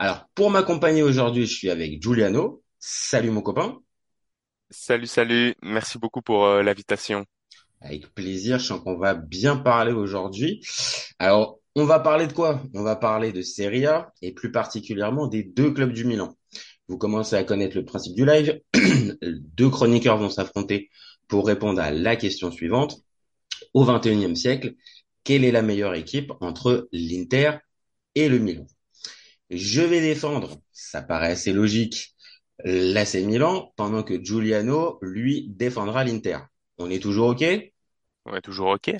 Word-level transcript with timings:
Alors, 0.00 0.24
pour 0.34 0.50
m'accompagner 0.50 1.02
aujourd'hui, 1.02 1.44
je 1.44 1.54
suis 1.54 1.68
avec 1.68 2.02
Giuliano. 2.02 2.62
Salut 2.78 3.28
mon 3.28 3.42
copain. 3.42 3.80
Salut, 4.70 5.06
salut. 5.06 5.54
Merci 5.60 5.98
beaucoup 5.98 6.22
pour 6.22 6.46
euh, 6.46 6.62
l'invitation. 6.62 7.26
Avec 7.82 8.06
plaisir, 8.14 8.58
je 8.58 8.64
sens 8.64 8.80
qu'on 8.80 8.96
va 8.96 9.12
bien 9.12 9.58
parler 9.58 9.92
aujourd'hui. 9.92 10.64
Alors, 11.18 11.60
on 11.76 11.84
va 11.84 12.00
parler 12.00 12.26
de 12.26 12.32
quoi? 12.32 12.62
On 12.72 12.82
va 12.82 12.96
parler 12.96 13.30
de 13.30 13.42
Serie 13.42 13.84
A 13.84 14.10
et 14.22 14.32
plus 14.32 14.50
particulièrement 14.50 15.26
des 15.26 15.42
deux 15.42 15.70
clubs 15.70 15.92
du 15.92 16.06
Milan. 16.06 16.34
Vous 16.88 16.96
commencez 16.96 17.36
à 17.36 17.44
connaître 17.44 17.76
le 17.76 17.84
principe 17.84 18.16
du 18.16 18.24
live. 18.24 18.58
deux 19.22 19.68
chroniqueurs 19.68 20.16
vont 20.16 20.30
s'affronter 20.30 20.88
pour 21.28 21.46
répondre 21.46 21.78
à 21.78 21.90
la 21.90 22.16
question 22.16 22.50
suivante. 22.50 23.02
Au 23.74 23.84
21e 23.84 24.34
siècle, 24.34 24.76
quelle 25.24 25.44
est 25.44 25.52
la 25.52 25.60
meilleure 25.60 25.94
équipe 25.94 26.32
entre 26.40 26.88
l'Inter 26.90 27.58
et 28.14 28.30
le 28.30 28.38
Milan? 28.38 28.66
Je 29.50 29.82
vais 29.82 30.00
défendre, 30.00 30.60
ça 30.72 31.02
paraît 31.02 31.32
assez 31.32 31.52
logique, 31.52 32.14
l'AC 32.64 33.14
Milan, 33.16 33.72
pendant 33.76 34.02
que 34.02 34.22
Giuliano, 34.22 34.98
lui, 35.02 35.48
défendra 35.48 36.04
l'Inter. 36.04 36.38
On 36.78 36.88
est 36.90 37.00
toujours 37.00 37.30
OK? 37.30 37.44
On 38.26 38.36
est 38.36 38.42
toujours 38.42 38.68
OK. 38.68 38.94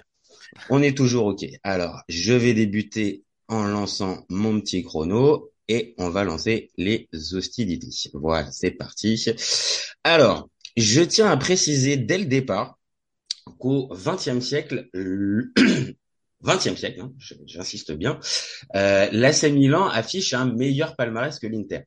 On 0.68 0.82
est 0.82 0.96
toujours 0.96 1.26
OK. 1.26 1.44
Alors, 1.62 2.02
je 2.08 2.32
vais 2.32 2.52
débuter 2.52 3.24
en 3.48 3.64
lançant 3.64 4.24
mon 4.28 4.60
petit 4.60 4.82
chrono 4.82 5.52
et 5.68 5.94
on 5.98 6.10
va 6.10 6.24
lancer 6.24 6.70
les 6.76 7.08
hostilités. 7.32 8.10
Voilà, 8.14 8.50
c'est 8.50 8.72
parti. 8.72 9.24
Alors, 10.02 10.48
je 10.76 11.02
tiens 11.02 11.30
à 11.30 11.36
préciser 11.36 11.96
dès 11.96 12.18
le 12.18 12.26
départ 12.26 12.78
qu'au 13.58 13.88
XXe 13.88 14.40
siècle, 14.40 14.88
20e 16.44 16.76
siècle, 16.76 17.00
hein, 17.00 17.12
j'insiste 17.46 17.92
bien, 17.92 18.18
euh, 18.74 19.08
l'AC 19.12 19.44
Milan 19.44 19.86
affiche 19.88 20.34
un 20.34 20.46
meilleur 20.46 20.96
palmarès 20.96 21.38
que 21.38 21.46
l'Inter. 21.46 21.82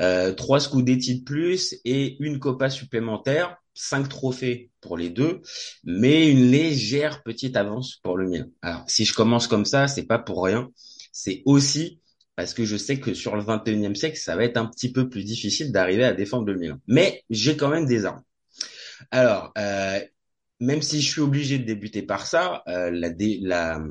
Euh, 0.00 0.32
trois 0.32 0.60
Scudetti 0.60 1.20
de 1.20 1.24
plus 1.24 1.76
et 1.84 2.16
une 2.20 2.38
Copa 2.38 2.70
supplémentaire, 2.70 3.56
cinq 3.74 4.08
trophées 4.08 4.70
pour 4.80 4.96
les 4.96 5.10
deux, 5.10 5.40
mais 5.84 6.30
une 6.30 6.50
légère 6.50 7.22
petite 7.22 7.56
avance 7.56 7.96
pour 8.02 8.16
le 8.16 8.28
Milan. 8.28 8.46
Alors, 8.62 8.84
si 8.88 9.04
je 9.04 9.14
commence 9.14 9.46
comme 9.46 9.64
ça, 9.64 9.88
c'est 9.88 10.06
pas 10.06 10.18
pour 10.18 10.44
rien. 10.44 10.68
C'est 11.12 11.42
aussi 11.44 12.00
parce 12.36 12.54
que 12.54 12.64
je 12.64 12.76
sais 12.76 12.98
que 12.98 13.12
sur 13.12 13.36
le 13.36 13.42
21e 13.42 13.94
siècle, 13.94 14.16
ça 14.16 14.36
va 14.36 14.44
être 14.44 14.56
un 14.56 14.66
petit 14.66 14.92
peu 14.92 15.08
plus 15.08 15.24
difficile 15.24 15.72
d'arriver 15.72 16.04
à 16.04 16.12
défendre 16.12 16.46
le 16.46 16.56
Milan. 16.56 16.76
Mais 16.86 17.22
j'ai 17.28 17.56
quand 17.56 17.68
même 17.68 17.86
des 17.86 18.06
armes. 18.06 18.22
Alors, 19.10 19.52
euh, 19.58 20.00
même 20.60 20.82
si 20.82 21.00
je 21.00 21.10
suis 21.10 21.20
obligé 21.20 21.58
de 21.58 21.64
débuter 21.64 22.02
par 22.02 22.26
ça, 22.26 22.62
euh, 22.68 22.90
la, 22.90 23.08
la, 23.40 23.82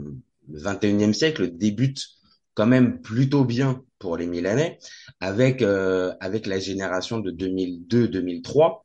le 0.48 0.60
21e 0.60 1.14
siècle 1.14 1.52
débute 1.58 2.08
quand 2.54 2.68
même 2.68 3.02
plutôt 3.02 3.46
bien 3.46 3.84
pour 4.00 4.18
les 4.18 4.28
Milanais, 4.28 4.80
avec 5.20 5.62
euh, 5.62 6.14
avec 6.20 6.46
la 6.46 6.60
génération 6.60 7.20
de 7.20 7.32
2002-2003 7.32 8.84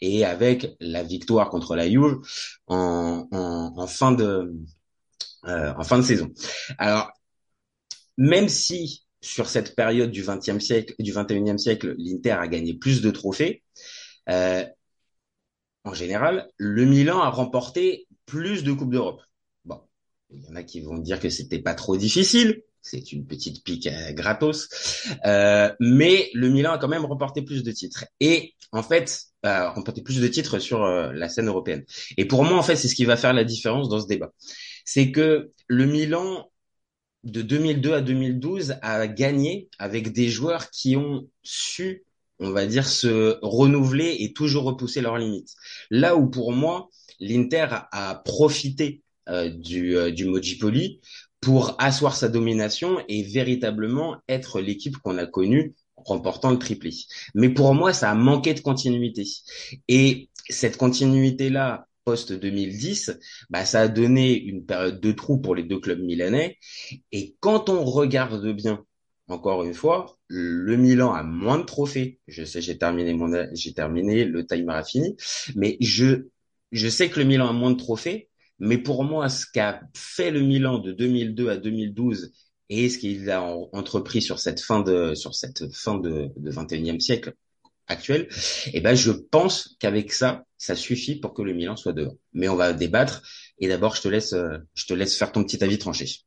et 0.00 0.24
avec 0.24 0.76
la 0.80 1.02
victoire 1.02 1.50
contre 1.50 1.74
la 1.76 1.88
Juve 1.88 2.18
en, 2.66 3.26
en, 3.30 3.72
en 3.76 3.86
fin 3.86 4.12
de 4.12 4.52
euh, 5.46 5.72
en 5.76 5.84
fin 5.84 5.98
de 5.98 6.02
saison. 6.04 6.30
Alors 6.78 7.12
même 8.18 8.48
si 8.48 9.04
sur 9.20 9.48
cette 9.48 9.74
période 9.74 10.10
du 10.10 10.22
20e 10.22 10.60
siècle, 10.60 10.94
du 10.98 11.12
21e 11.12 11.58
siècle, 11.58 11.94
l'Inter 11.98 12.32
a 12.32 12.48
gagné 12.48 12.74
plus 12.74 13.02
de 13.02 13.10
trophées, 13.10 13.62
euh, 14.28 14.64
en 15.86 15.94
général, 15.94 16.48
le 16.56 16.84
Milan 16.84 17.20
a 17.20 17.30
remporté 17.30 18.08
plus 18.26 18.64
de 18.64 18.72
Coupes 18.72 18.90
d'Europe. 18.90 19.22
Bon, 19.64 19.80
il 20.30 20.42
y 20.42 20.48
en 20.48 20.56
a 20.56 20.64
qui 20.64 20.80
vont 20.80 20.98
dire 20.98 21.20
que 21.20 21.30
c'était 21.30 21.60
pas 21.60 21.74
trop 21.74 21.96
difficile, 21.96 22.62
c'est 22.80 23.12
une 23.12 23.24
petite 23.24 23.62
pique 23.62 23.88
gratos, 24.10 24.68
euh, 25.26 25.72
mais 25.78 26.28
le 26.34 26.50
Milan 26.50 26.72
a 26.72 26.78
quand 26.78 26.88
même 26.88 27.04
remporté 27.04 27.40
plus 27.40 27.62
de 27.62 27.70
titres. 27.70 28.04
Et 28.18 28.54
en 28.72 28.82
fait, 28.82 29.26
euh, 29.44 29.70
remporté 29.70 30.02
plus 30.02 30.20
de 30.20 30.26
titres 30.26 30.58
sur 30.58 30.82
euh, 30.82 31.12
la 31.12 31.28
scène 31.28 31.46
européenne. 31.46 31.84
Et 32.16 32.24
pour 32.24 32.42
moi, 32.42 32.58
en 32.58 32.62
fait, 32.64 32.74
c'est 32.74 32.88
ce 32.88 32.96
qui 32.96 33.04
va 33.04 33.16
faire 33.16 33.32
la 33.32 33.44
différence 33.44 33.88
dans 33.88 34.00
ce 34.00 34.08
débat. 34.08 34.32
C'est 34.84 35.12
que 35.12 35.52
le 35.68 35.86
Milan 35.86 36.50
de 37.22 37.42
2002 37.42 37.92
à 37.94 38.00
2012 38.00 38.76
a 38.82 39.06
gagné 39.06 39.68
avec 39.78 40.12
des 40.12 40.28
joueurs 40.28 40.70
qui 40.70 40.96
ont 40.96 41.28
su 41.44 42.05
on 42.38 42.50
va 42.50 42.66
dire, 42.66 42.86
se 42.86 43.38
renouveler 43.42 44.16
et 44.20 44.32
toujours 44.32 44.64
repousser 44.64 45.00
leurs 45.00 45.18
limites. 45.18 45.54
Là 45.90 46.16
où 46.16 46.28
pour 46.28 46.52
moi, 46.52 46.88
l'Inter 47.20 47.66
a 47.92 48.22
profité 48.24 49.02
euh, 49.28 49.48
du, 49.48 49.96
euh, 49.96 50.10
du 50.10 50.26
Mojipoli 50.26 51.00
pour 51.40 51.76
asseoir 51.78 52.16
sa 52.16 52.28
domination 52.28 52.98
et 53.08 53.22
véritablement 53.22 54.16
être 54.28 54.60
l'équipe 54.60 54.96
qu'on 54.98 55.18
a 55.18 55.26
connue 55.26 55.74
remportant 55.96 56.50
le 56.50 56.58
triplé. 56.58 56.92
Mais 57.34 57.48
pour 57.48 57.74
moi, 57.74 57.92
ça 57.92 58.10
a 58.10 58.14
manqué 58.14 58.54
de 58.54 58.60
continuité. 58.60 59.24
Et 59.88 60.30
cette 60.48 60.76
continuité-là, 60.76 61.86
post 62.04 62.32
2010, 62.32 63.18
bah, 63.50 63.64
ça 63.64 63.82
a 63.82 63.88
donné 63.88 64.38
une 64.38 64.64
période 64.64 65.00
de 65.00 65.12
trou 65.12 65.38
pour 65.38 65.54
les 65.54 65.64
deux 65.64 65.80
clubs 65.80 66.00
milanais. 66.00 66.58
Et 67.12 67.36
quand 67.40 67.68
on 67.68 67.84
regarde 67.84 68.46
bien 68.52 68.84
encore 69.28 69.64
une 69.64 69.74
fois, 69.74 70.15
le 70.28 70.76
Milan 70.76 71.12
a 71.12 71.22
moins 71.22 71.58
de 71.58 71.64
trophées. 71.64 72.20
Je 72.26 72.44
sais, 72.44 72.60
j'ai 72.60 72.78
terminé 72.78 73.14
mon, 73.14 73.30
j'ai 73.52 73.72
terminé, 73.72 74.24
le 74.24 74.46
timer 74.46 74.74
a 74.74 74.84
fini. 74.84 75.16
Mais 75.54 75.76
je, 75.80 76.28
je 76.72 76.88
sais 76.88 77.08
que 77.08 77.20
le 77.20 77.26
Milan 77.26 77.48
a 77.48 77.52
moins 77.52 77.70
de 77.70 77.76
trophées. 77.76 78.28
Mais 78.58 78.78
pour 78.78 79.04
moi, 79.04 79.28
ce 79.28 79.44
qu'a 79.52 79.82
fait 79.94 80.30
le 80.30 80.40
Milan 80.40 80.78
de 80.78 80.92
2002 80.92 81.50
à 81.50 81.56
2012 81.56 82.32
et 82.68 82.88
ce 82.88 82.98
qu'il 82.98 83.30
a 83.30 83.42
entrepris 83.72 84.22
sur 84.22 84.40
cette 84.40 84.60
fin 84.60 84.80
de, 84.80 85.14
sur 85.14 85.34
cette 85.34 85.72
fin 85.72 85.98
de, 85.98 86.30
de 86.36 86.50
21e 86.50 86.98
siècle 87.00 87.34
actuel, 87.86 88.28
eh 88.72 88.80
ben, 88.80 88.94
je 88.96 89.12
pense 89.12 89.76
qu'avec 89.78 90.12
ça, 90.12 90.44
ça 90.58 90.74
suffit 90.74 91.20
pour 91.20 91.34
que 91.34 91.42
le 91.42 91.52
Milan 91.52 91.76
soit 91.76 91.92
dehors. 91.92 92.16
Mais 92.32 92.48
on 92.48 92.56
va 92.56 92.72
débattre. 92.72 93.22
Et 93.58 93.68
d'abord, 93.68 93.94
je 93.94 94.02
te 94.02 94.08
laisse, 94.08 94.34
je 94.74 94.86
te 94.86 94.94
laisse 94.94 95.16
faire 95.16 95.30
ton 95.30 95.44
petit 95.44 95.62
avis 95.62 95.78
tranché. 95.78 96.22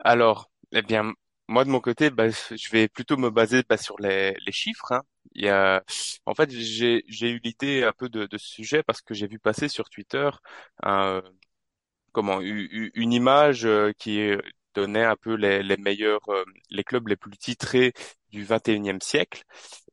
Alors, 0.00 0.50
eh 0.72 0.82
bien, 0.82 1.12
moi 1.48 1.64
de 1.64 1.70
mon 1.70 1.80
côté, 1.80 2.10
bah, 2.10 2.28
je 2.30 2.70
vais 2.70 2.88
plutôt 2.88 3.16
me 3.16 3.30
baser 3.30 3.62
bah, 3.68 3.76
sur 3.76 3.98
les, 4.00 4.34
les 4.46 4.52
chiffres. 4.52 4.92
Hein. 4.92 5.02
Il 5.34 5.44
y 5.44 5.48
a, 5.48 5.82
en 6.26 6.34
fait, 6.34 6.50
j'ai 6.50 7.02
eu 7.08 7.40
l'idée 7.44 7.82
un 7.84 7.92
peu 7.92 8.08
de, 8.08 8.26
de 8.26 8.38
ce 8.38 8.46
sujet 8.48 8.82
parce 8.82 9.02
que 9.02 9.14
j'ai 9.14 9.26
vu 9.26 9.38
passer 9.38 9.68
sur 9.68 9.88
Twitter 9.90 10.30
comment 12.12 12.40
une 12.40 13.12
image 13.12 13.64
euh, 13.66 13.92
qui 13.98 14.20
donnait 14.74 15.04
un 15.04 15.16
peu 15.16 15.34
les, 15.34 15.62
les 15.62 15.76
meilleurs 15.76 16.28
euh, 16.28 16.44
les 16.70 16.84
clubs 16.84 17.08
les 17.08 17.16
plus 17.16 17.36
titrés 17.36 17.92
du 18.30 18.44
21e 18.44 19.00
siècle 19.02 19.42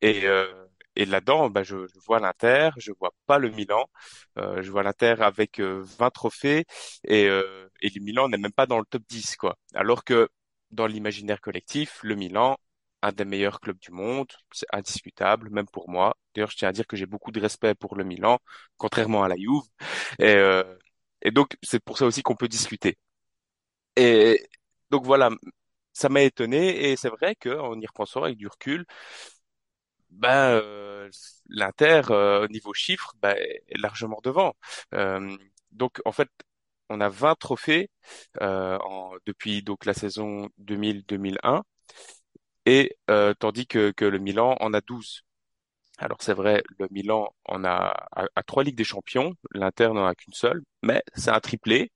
et 0.01 0.25
euh, 0.27 0.47
et 0.97 1.05
là-dedans, 1.05 1.49
bah, 1.49 1.63
je, 1.63 1.87
je 1.87 1.99
vois 2.05 2.19
l'Inter, 2.19 2.71
je 2.77 2.91
vois 2.99 3.11
pas 3.25 3.37
le 3.39 3.49
Milan, 3.49 3.85
euh, 4.37 4.61
je 4.61 4.69
vois 4.71 4.83
l'Inter 4.83 5.15
avec 5.21 5.61
20 5.61 6.09
trophées 6.09 6.65
et, 7.05 7.27
euh, 7.29 7.69
et 7.81 7.89
le 7.95 8.01
Milan 8.03 8.27
n'est 8.27 8.37
même 8.37 8.51
pas 8.51 8.65
dans 8.65 8.77
le 8.77 8.83
top 8.85 9.03
10 9.07 9.37
quoi. 9.37 9.57
Alors 9.73 10.03
que 10.03 10.27
dans 10.71 10.87
l'imaginaire 10.87 11.41
collectif, 11.41 11.99
le 12.03 12.15
Milan, 12.15 12.57
un 13.01 13.11
des 13.11 13.25
meilleurs 13.25 13.59
clubs 13.61 13.79
du 13.79 13.91
monde, 13.91 14.27
c'est 14.51 14.67
indiscutable, 14.73 15.49
même 15.49 15.67
pour 15.67 15.89
moi. 15.89 16.17
D'ailleurs, 16.35 16.51
je 16.51 16.57
tiens 16.57 16.69
à 16.69 16.71
dire 16.71 16.87
que 16.87 16.95
j'ai 16.97 17.05
beaucoup 17.07 17.31
de 17.31 17.39
respect 17.41 17.75
pour 17.75 17.95
le 17.95 18.03
Milan, 18.03 18.39
contrairement 18.77 19.23
à 19.23 19.27
la 19.27 19.35
Juve. 19.37 19.63
Et, 20.19 20.25
euh, 20.35 20.63
et 21.21 21.31
donc, 21.31 21.57
c'est 21.63 21.79
pour 21.83 21.97
ça 21.97 22.05
aussi 22.05 22.21
qu'on 22.23 22.35
peut 22.35 22.47
discuter. 22.47 22.97
Et 23.95 24.47
donc 24.89 25.05
voilà, 25.05 25.29
ça 25.93 26.09
m'a 26.09 26.21
étonné 26.23 26.91
et 26.91 26.97
c'est 26.97 27.09
vrai 27.09 27.35
qu'en 27.35 27.79
y 27.79 27.85
repensant 27.87 28.23
avec 28.23 28.37
du 28.37 28.47
recul, 28.47 28.85
ben 30.09 30.51
euh, 30.61 31.09
l'Inter 31.49 32.01
euh, 32.11 32.43
au 32.45 32.47
niveau 32.47 32.73
chiffre 32.73 33.13
ben, 33.21 33.35
est 33.37 33.77
largement 33.79 34.19
devant. 34.23 34.55
Euh, 34.93 35.35
donc 35.71 36.01
en 36.05 36.11
fait, 36.11 36.29
on 36.91 37.01
a 37.01 37.09
20 37.09 37.35
trophées 37.35 37.89
euh, 38.41 38.77
en, 38.79 39.13
depuis 39.25 39.63
donc 39.63 39.85
la 39.85 39.93
saison 39.93 40.49
2000-2001 40.59 41.63
et 42.65 42.97
euh, 43.09 43.33
tandis 43.39 43.67
que, 43.67 43.93
le 43.99 44.19
Milan 44.19 44.55
en 44.59 44.73
a 44.73 44.81
12. 44.81 45.23
Alors 45.97 46.17
c'est 46.21 46.33
vrai, 46.33 46.63
le 46.79 46.87
Milan 46.91 47.29
en 47.45 47.63
a 47.63 48.07
à, 48.11 48.43
trois 48.43 48.63
ligues 48.63 48.75
des 48.75 48.83
champions, 48.83 49.33
l'Inter 49.53 49.89
n'en 49.89 50.05
a 50.05 50.15
qu'une 50.15 50.33
seule, 50.33 50.63
mais 50.83 51.03
c'est 51.15 51.31
un 51.31 51.39
triplé. 51.39 51.91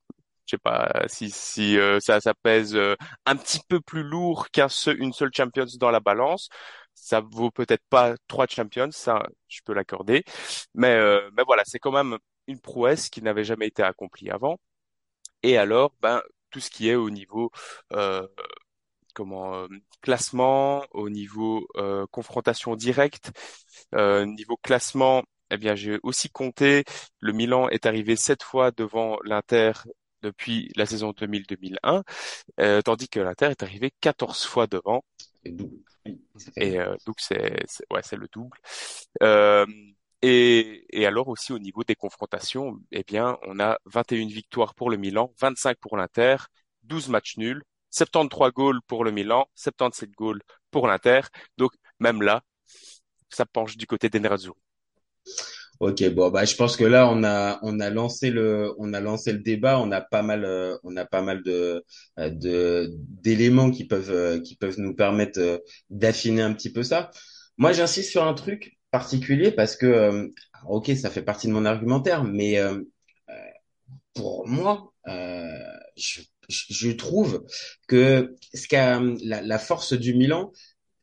je 0.46 0.52
sais 0.52 0.58
pas 0.58 1.04
si 1.08 1.30
si 1.30 1.78
euh, 1.78 1.98
ça 2.00 2.20
pèse 2.42 2.76
euh, 2.76 2.96
un 3.26 3.36
petit 3.36 3.60
peu 3.68 3.80
plus 3.80 4.02
lourd 4.04 4.48
qu'un 4.50 4.68
seul, 4.68 4.98
seule 5.12 5.30
Champions 5.34 5.66
dans 5.78 5.90
la 5.90 6.00
balance. 6.00 6.48
Ça 6.94 7.20
vaut 7.20 7.50
peut-être 7.50 7.84
pas 7.90 8.14
trois 8.28 8.46
Champions, 8.46 8.90
ça 8.92 9.22
je 9.48 9.60
peux 9.64 9.74
l'accorder, 9.74 10.24
mais 10.74 10.98
voilà, 11.46 11.62
c'est 11.66 11.78
quand 11.78 11.92
même 11.92 12.18
une 12.48 12.60
prouesse 12.60 13.10
qui 13.10 13.22
n'avait 13.22 13.44
jamais 13.44 13.66
été 13.68 13.82
accomplie 13.82 14.30
avant. 14.30 14.58
Et 15.46 15.56
alors, 15.56 15.92
ben 16.02 16.22
tout 16.50 16.60
ce 16.60 16.70
qui 16.70 16.88
est 16.88 16.96
au 16.96 17.08
niveau 17.10 17.50
comment 19.14 19.66
classement, 20.02 20.84
au 20.92 21.08
niveau 21.08 21.66
confrontation 22.10 22.76
directe, 22.76 23.32
niveau 23.94 24.56
classement, 24.62 25.22
eh 25.50 25.56
bien 25.56 25.74
j'ai 25.74 25.98
aussi 26.02 26.30
compté. 26.30 26.84
Le 27.20 27.32
Milan 27.32 27.68
est 27.68 27.86
arrivé 27.86 28.16
sept 28.16 28.42
fois 28.42 28.70
devant 28.72 29.18
l'Inter 29.24 29.72
depuis 30.22 30.70
la 30.76 30.86
saison 30.86 31.12
2000-2001, 31.12 32.02
euh, 32.60 32.82
tandis 32.82 33.08
que 33.08 33.20
l'Inter 33.20 33.46
est 33.46 33.62
arrivé 33.62 33.92
14 34.00 34.44
fois 34.44 34.66
devant. 34.66 35.04
Et 36.56 36.78
euh, 36.80 36.94
donc 37.06 37.16
c'est 37.20 37.64
ouais 37.90 38.00
c'est 38.02 38.16
le 38.16 38.28
double. 38.32 38.58
Et, 40.28 41.06
alors 41.06 41.28
aussi 41.28 41.52
au 41.52 41.58
niveau 41.60 41.84
des 41.84 41.94
confrontations, 41.94 42.80
eh 42.90 43.04
bien 43.04 43.38
on 43.42 43.60
a 43.60 43.78
21 43.84 44.26
victoires 44.26 44.74
pour 44.74 44.90
le 44.90 44.96
Milan, 44.96 45.32
25 45.40 45.78
pour 45.78 45.96
l'Inter, 45.96 46.36
12 46.82 47.08
matchs 47.10 47.36
nuls, 47.36 47.62
73 47.90 48.50
goals 48.52 48.80
pour 48.88 49.04
le 49.04 49.12
Milan, 49.12 49.46
77 49.54 50.10
goals 50.10 50.42
pour 50.72 50.88
l'Inter. 50.88 51.20
Donc 51.58 51.72
même 52.00 52.22
là, 52.22 52.42
ça 53.30 53.46
penche 53.46 53.76
du 53.76 53.86
côté 53.86 54.08
des. 54.08 54.20
Ok, 55.78 56.02
bon 56.10 56.30
bah 56.30 56.44
je 56.44 56.56
pense 56.56 56.76
que 56.76 56.84
là 56.84 57.08
on 57.08 57.22
a 57.22 57.60
on 57.62 57.78
a 57.78 57.90
lancé 57.90 58.30
le 58.30 58.74
on 58.78 58.94
a 58.94 59.00
lancé 59.00 59.32
le 59.32 59.38
débat, 59.38 59.78
on 59.78 59.92
a 59.92 60.00
pas 60.00 60.22
mal 60.22 60.44
euh, 60.44 60.76
on 60.82 60.96
a 60.96 61.04
pas 61.04 61.22
mal 61.22 61.42
de 61.44 61.84
euh, 62.18 62.88
d'éléments 63.22 63.70
qui 63.70 63.86
peuvent 63.86 64.10
euh, 64.10 64.40
qui 64.40 64.56
peuvent 64.56 64.80
nous 64.80 64.94
permettre 64.96 65.62
d'affiner 65.90 66.42
un 66.42 66.52
petit 66.52 66.72
peu 66.72 66.82
ça. 66.82 67.10
Moi 67.58 67.72
j'insiste 67.72 68.10
sur 68.10 68.24
un 68.24 68.34
truc 68.34 68.76
particulier 68.98 69.50
parce 69.50 69.76
que 69.76 70.32
ok 70.68 70.90
ça 70.96 71.10
fait 71.10 71.22
partie 71.22 71.48
de 71.48 71.52
mon 71.52 71.64
argumentaire, 71.64 72.24
mais 72.24 72.58
pour 74.14 74.46
moi 74.48 74.92
je, 75.96 76.90
trouve 76.92 77.44
que 77.88 78.36
ce 78.54 78.66
qu'a 78.68 79.00
la, 79.22 79.58
force 79.58 79.92
du 79.92 80.14
Milan 80.14 80.52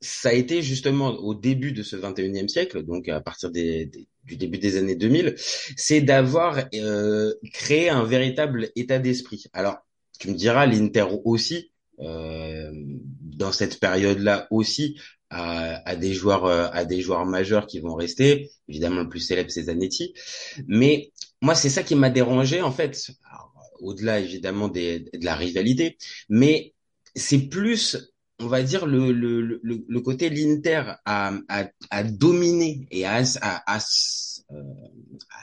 ça 0.03 0.29
a 0.29 0.33
été 0.33 0.61
justement 0.61 1.11
au 1.11 1.33
début 1.33 1.71
de 1.71 1.81
ce 1.81 1.95
21e 1.95 2.49
siècle, 2.49 2.83
donc 2.83 3.07
à 3.07 3.21
partir 3.21 3.49
du 3.51 3.89
début 4.27 4.57
des 4.57 4.77
années 4.77 4.95
2000, 4.95 5.35
c'est 5.37 6.01
d'avoir 6.01 6.59
euh, 6.75 7.33
créé 7.53 7.89
un 7.89 8.03
véritable 8.03 8.69
état 8.75 8.99
d'esprit. 8.99 9.45
Alors, 9.53 9.77
tu 10.19 10.29
me 10.29 10.35
diras, 10.35 10.65
l'Inter 10.65 11.05
aussi, 11.23 11.71
euh, 11.99 12.71
dans 13.21 13.53
cette 13.53 13.79
période-là 13.79 14.47
aussi, 14.51 14.99
à, 15.33 15.95
des 15.95 16.13
joueurs 16.13 16.45
euh, 16.45 16.68
à 16.71 16.85
des 16.85 17.01
joueurs 17.01 17.25
majeurs 17.25 17.68
qui 17.68 17.80
vont 17.80 17.95
rester. 17.95 18.51
Évidemment, 18.68 19.01
le 19.01 19.09
plus 19.09 19.19
célèbre 19.19 19.50
c'est 19.50 19.63
Zanetti, 19.63 20.13
mais 20.68 21.12
moi 21.41 21.56
c'est 21.56 21.69
ça 21.69 21.83
qui 21.83 21.95
m'a 21.95 22.09
dérangé 22.09 22.62
en 22.62 22.71
fait. 22.71 23.12
Au-delà 23.80 24.19
évidemment 24.19 24.69
des, 24.69 25.00
de 25.00 25.25
la 25.25 25.35
rivalité, 25.35 25.97
mais 26.30 26.74
c'est 27.15 27.50
plus 27.50 27.97
on 28.39 28.47
va 28.47 28.63
dire 28.63 28.85
le, 28.85 29.12
le, 29.12 29.41
le, 29.41 29.85
le 29.88 30.01
côté 30.01 30.30
l'Inter 30.30 30.95
a, 31.06 31.33
a, 31.50 31.65
a, 31.89 32.03
dominé 32.03 32.88
et 32.91 33.06
a, 33.06 33.21
a, 33.41 33.63
a, 33.75 33.77
a, 33.77 33.79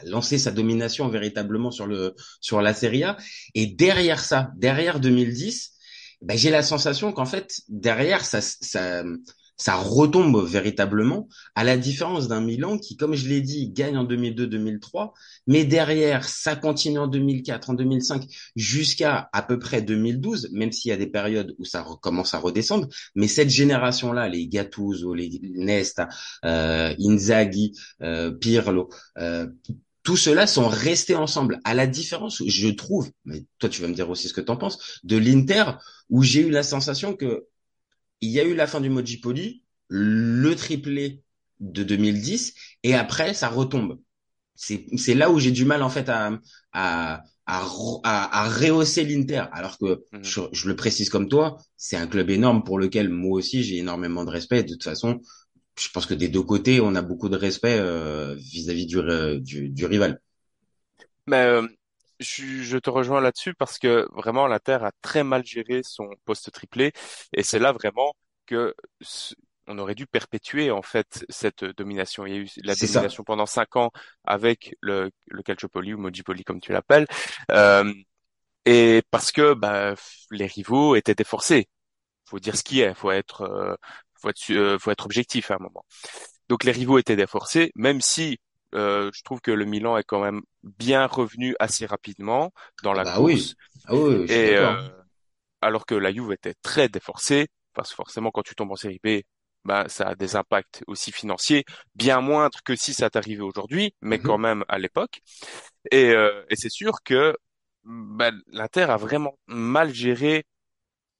lancé 0.05 0.39
sa 0.39 0.51
domination 0.51 1.09
véritablement 1.09 1.71
sur 1.71 1.87
le 1.87 2.15
sur 2.41 2.61
la 2.61 2.75
Serie 2.75 3.05
A 3.05 3.17
et 3.55 3.67
derrière 3.67 4.21
ça 4.21 4.51
derrière 4.57 5.01
2010 5.01 5.73
ben, 6.23 6.37
j'ai 6.37 6.51
la 6.51 6.63
sensation 6.63 7.13
qu'en 7.13 7.25
fait 7.25 7.61
derrière 7.69 8.25
ça, 8.25 8.41
ça 8.41 9.05
ça 9.61 9.77
retombe 9.77 10.43
véritablement, 10.43 11.29
à 11.55 11.65
la 11.65 11.77
différence 11.77 12.29
d'un 12.29 12.41
Milan 12.41 12.79
qui, 12.79 12.97
comme 12.97 13.15
je 13.15 13.29
l'ai 13.29 13.43
dit, 13.43 13.69
gagne 13.71 13.99
en 13.99 14.05
2002-2003, 14.05 15.13
mais 15.47 15.65
derrière, 15.65 16.25
ça 16.25 16.57
continue 16.57 16.99
en 16.99 17.09
2004, 17.09 17.69
en 17.69 17.75
2005, 17.75 18.25
jusqu'à 18.57 19.29
à 19.35 19.43
peu 19.43 19.59
près 19.59 19.83
2012, 19.83 20.49
même 20.53 20.73
s'il 20.73 20.89
y 20.89 20.93
a 20.93 20.97
des 20.97 21.09
périodes 21.09 21.55
où 21.59 21.67
ça 21.67 21.85
commence 22.01 22.33
à 22.33 22.39
redescendre, 22.39 22.89
mais 23.15 23.29
cette 23.29 23.51
génération-là, 23.51 24.31
les 24.31 24.49
Gattuso, 24.49 25.13
les 25.13 25.39
Nesta, 25.43 26.09
euh, 26.47 26.95
Inzaghi, 26.99 27.73
euh, 28.01 28.31
Pirlo, 28.31 28.89
euh, 29.19 29.47
tout 30.03 30.17
cela 30.17 30.47
sont 30.47 30.69
restés 30.69 31.17
ensemble. 31.17 31.61
À 31.65 31.75
la 31.75 31.87
différence, 31.87 32.43
je 32.47 32.69
trouve, 32.69 33.11
mais 33.27 33.45
toi 33.59 33.69
tu 33.69 33.83
vas 33.83 33.89
me 33.89 33.95
dire 33.95 34.09
aussi 34.09 34.29
ce 34.29 34.33
que 34.33 34.41
tu 34.41 34.51
en 34.51 34.57
penses, 34.57 35.01
de 35.05 35.19
l'Inter, 35.19 35.65
où 36.09 36.23
j'ai 36.23 36.41
eu 36.41 36.51
la 36.51 36.63
sensation 36.63 37.15
que 37.15 37.45
il 38.21 38.31
y 38.31 38.41
a 38.41 38.45
eu 38.45 38.55
la 38.55 38.67
fin 38.67 38.81
du 38.81 38.91
Mojipoli, 38.91 39.63
le 39.89 40.55
triplé 40.55 41.23
de 41.61 41.83
2010, 41.83 42.55
et 42.83 42.95
après, 42.95 43.35
ça 43.35 43.49
retombe. 43.49 43.99
C'est 44.55 45.15
là 45.15 45.31
où 45.31 45.39
j'ai 45.39 45.53
du 45.53 45.65
mal, 45.65 45.83
en 45.83 45.89
fait, 45.89 46.09
à, 46.11 46.39
à, 46.73 47.23
à, 47.47 47.65
à, 48.05 48.49
rehausser 48.49 49.05
l'Inter. 49.05 49.45
Alors 49.53 49.79
que, 49.79 50.05
mhm. 50.13 50.23
je, 50.53 50.69
le 50.69 50.77
précise 50.77 51.09
comme 51.09 51.29
toi, 51.29 51.57
c'est 51.77 51.97
un 51.97 52.07
club 52.07 52.31
énorme 52.31 52.63
pour 52.63 52.79
lequel 52.79 53.09
moi 53.09 53.39
aussi 53.39 53.63
j'ai 53.63 53.79
énormément 53.79 54.25
de 54.25 54.31
respect. 54.31 54.63
De 54.63 54.75
toute 54.75 54.85
façon, 54.85 55.21
je 55.79 55.89
pense 55.89 56.07
que 56.07 56.15
des 56.15 56.29
deux 56.29 56.43
côtés, 56.43 56.81
on 56.81 56.95
a 56.95 57.03
beaucoup 57.03 57.29
de 57.29 57.37
respect 57.37 57.79
euh, 57.79 58.35
vis-à-vis 58.37 58.87
du, 58.87 59.01
du, 59.41 59.71
du, 59.71 59.87
rival. 59.87 60.21
Mais 61.27 61.45
euh, 61.45 61.67
je, 62.21 62.63
je, 62.63 62.79
te 62.79 62.91
rejoins 62.91 63.21
là-dessus 63.21 63.55
parce 63.55 63.79
que 63.79 64.07
vraiment 64.13 64.47
l'Inter 64.47 64.79
a 64.83 64.93
très 65.03 65.25
mal 65.25 65.45
géré 65.45 65.83
son 65.83 66.09
poste 66.25 66.53
triplé 66.53 66.93
et 67.33 67.43
c'est 67.43 67.59
là 67.59 67.73
vraiment 67.73 68.15
que 68.47 68.75
on 69.67 69.79
aurait 69.79 69.95
dû 69.95 70.07
perpétuer 70.07 70.71
en 70.71 70.83
fait 70.83 71.25
cette 71.29 71.65
domination. 71.65 72.27
Il 72.27 72.35
y 72.35 72.37
a 72.37 72.41
eu 72.41 72.49
la 72.65 72.75
domination 72.75 73.25
pendant 73.25 73.47
cinq 73.47 73.77
ans 73.77 73.91
avec 74.25 74.77
le, 74.81 75.11
le 75.27 75.43
Calciopoli 75.43 75.95
ou 75.95 75.99
Mojipoli 75.99 76.45
comme 76.45 76.61
tu 76.61 76.73
l'appelles, 76.73 77.07
euh, 77.53 77.93
et 78.67 79.03
parce 79.11 79.33
que 79.33 79.55
bah, 79.55 79.95
les 80.31 80.47
rivaux 80.47 80.97
étaient 80.97 81.15
déforcés. 81.15 81.69
Faut 82.27 82.39
dire 82.41 82.57
ce 82.57 82.63
qui 82.65 82.81
est, 82.81 82.95
faut 82.95 83.11
être, 83.11 83.43
euh, 83.43 83.77
faut 84.21 84.31
être, 84.31 84.53
euh, 84.53 84.79
faut 84.79 84.91
être 84.91 85.05
objectif 85.07 85.51
à 85.51 85.55
un 85.57 85.59
moment. 85.59 85.85
Donc 86.49 86.65
les 86.65 86.73
rivaux 86.73 86.99
étaient 86.99 87.17
déforcés, 87.17 87.73
même 87.77 88.01
si 88.01 88.39
euh, 88.75 89.11
je 89.15 89.23
trouve 89.23 89.41
que 89.41 89.51
le 89.51 89.65
Milan 89.65 89.97
est 89.97 90.05
quand 90.05 90.21
même 90.21 90.43
bien 90.63 91.07
revenu 91.07 91.55
assez 91.59 91.87
rapidement 91.87 92.53
dans 92.83 92.93
la 92.93 93.05
bah 93.05 93.17
course. 93.17 93.25
Oui. 93.25 93.55
Ah 93.87 93.95
oui, 93.95 94.31
et 94.31 94.57
euh, 94.57 94.89
alors 95.61 95.87
que 95.87 95.95
la 95.95 96.13
Juve 96.13 96.33
était 96.33 96.55
très 96.63 96.89
déforcée, 96.89 97.49
parce 97.75 97.91
que 97.91 97.97
forcément 97.97 98.31
quand 98.31 98.43
tu 98.43 98.55
tombes 98.55 98.73
en 98.73 98.77
série 98.77 99.01
B, 99.03 99.21
bah, 99.65 99.89
ça 99.89 100.09
a 100.09 100.15
des 100.15 100.37
impacts 100.37 100.83
aussi 100.87 101.13
financiers, 101.13 101.65
bien 101.95 102.21
moindres 102.21 102.63
que 102.65 102.77
si 102.77 102.95
ça 102.95 103.11
t'arrivait 103.11 103.43
aujourd'hui, 103.43 103.95
mais 104.01 104.17
mm-hmm. 104.17 104.23
quand 104.23 104.39
même 104.39 104.65
à 104.69 104.79
l'époque. 104.79 105.21
Et, 105.91 106.11
euh, 106.11 106.45
et 106.49 106.57
c'est 106.57 106.71
sûr 106.71 107.03
que 107.05 107.37
bah, 107.85 108.31
l'Inter 108.49 108.85
a 108.85 108.97
vraiment 108.97 109.39
mal 109.47 109.93
géré 109.93 110.45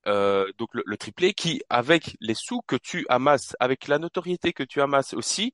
euh, 0.07 0.51
donc 0.57 0.71
le, 0.75 0.83
le, 0.87 0.97
triplé 0.97 1.35
qui, 1.35 1.61
avec 1.69 2.17
les 2.21 2.35
sous 2.35 2.63
que 2.67 2.77
tu 2.77 3.05
amasses, 3.09 3.55
avec 3.61 3.87
la 3.87 3.99
notoriété 3.99 4.53
que 4.53 4.63
tu 4.63 4.81
amasses 4.81 5.13
aussi, 5.15 5.53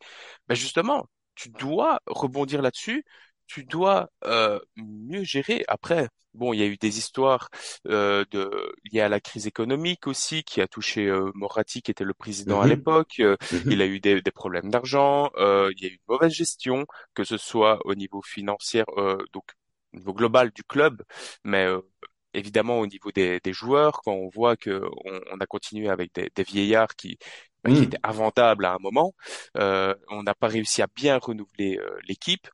bah 0.49 0.55
justement, 0.55 1.07
tu 1.37 1.51
dois 1.51 2.01
rebondir 2.07 2.63
là-dessus, 2.63 3.05
tu 3.47 3.65
dois 3.65 4.11
euh, 4.25 4.59
mieux 4.77 5.23
gérer. 5.23 5.65
Après, 5.69 6.09
bon, 6.37 6.53
il 6.53 6.61
y 6.61 6.63
a 6.63 6.67
eu 6.67 6.77
des 6.77 6.99
histoires 6.99 7.49
euh, 7.87 8.25
de 8.31 8.51
liées 8.85 9.01
à 9.01 9.09
la 9.09 9.21
crise 9.21 9.47
économique 9.47 10.07
aussi 10.07 10.45
qui 10.45 10.61
a 10.61 10.69
touché 10.69 11.07
euh, 11.07 11.31
Moratti 11.35 11.83
qui 11.83 11.91
était 11.91 12.05
le 12.05 12.15
président 12.15 12.61
à 12.61 12.65
mhm. 12.65 12.71
l'époque. 12.71 13.15
Euh, 13.21 13.37
mhm. 13.53 13.73
Il 13.73 13.83
a 13.83 13.87
eu 13.87 14.01
des, 14.01 14.23
des 14.23 14.31
problèmes 14.31 14.71
d'argent, 14.71 15.31
euh, 15.37 15.73
il 15.77 15.83
y 15.83 15.87
a 15.87 15.89
eu 15.91 15.95
une 15.95 15.99
mauvaise 16.09 16.33
gestion, 16.33 16.87
que 17.15 17.25
ce 17.25 17.37
soit 17.37 17.81
au 17.85 17.95
niveau 17.95 18.23
financier, 18.23 18.85
donc 19.33 19.45
au 19.93 19.99
niveau 19.99 20.13
global 20.13 20.51
du 20.53 20.63
club, 20.65 21.03
mais 21.45 21.67
évidemment 22.35 22.81
au 22.81 22.87
niveau 22.87 23.11
des, 23.13 23.41
des, 23.41 23.53
joueurs, 23.53 24.01
quand 24.05 24.13
on 24.13 24.29
voit 24.29 24.57
que 24.57 24.83
on, 25.05 25.21
on 25.33 25.39
a 25.39 25.47
continué 25.47 25.89
avec 25.89 26.15
des, 26.15 26.31
des 26.35 26.43
vieillards 26.43 26.95
qui 26.97 27.19
qui 27.67 27.81
mm. 27.81 27.85
était 27.85 27.99
inventable 28.03 28.65
à 28.65 28.75
un 28.75 28.79
moment. 28.79 29.15
Euh, 29.57 29.95
on 30.09 30.23
n'a 30.23 30.35
pas 30.35 30.49
réussi 30.49 30.83
à 30.83 30.89
bien 30.95 31.19
renouveler 31.19 31.79
euh, 31.79 31.99
l'équipe. 32.07 32.49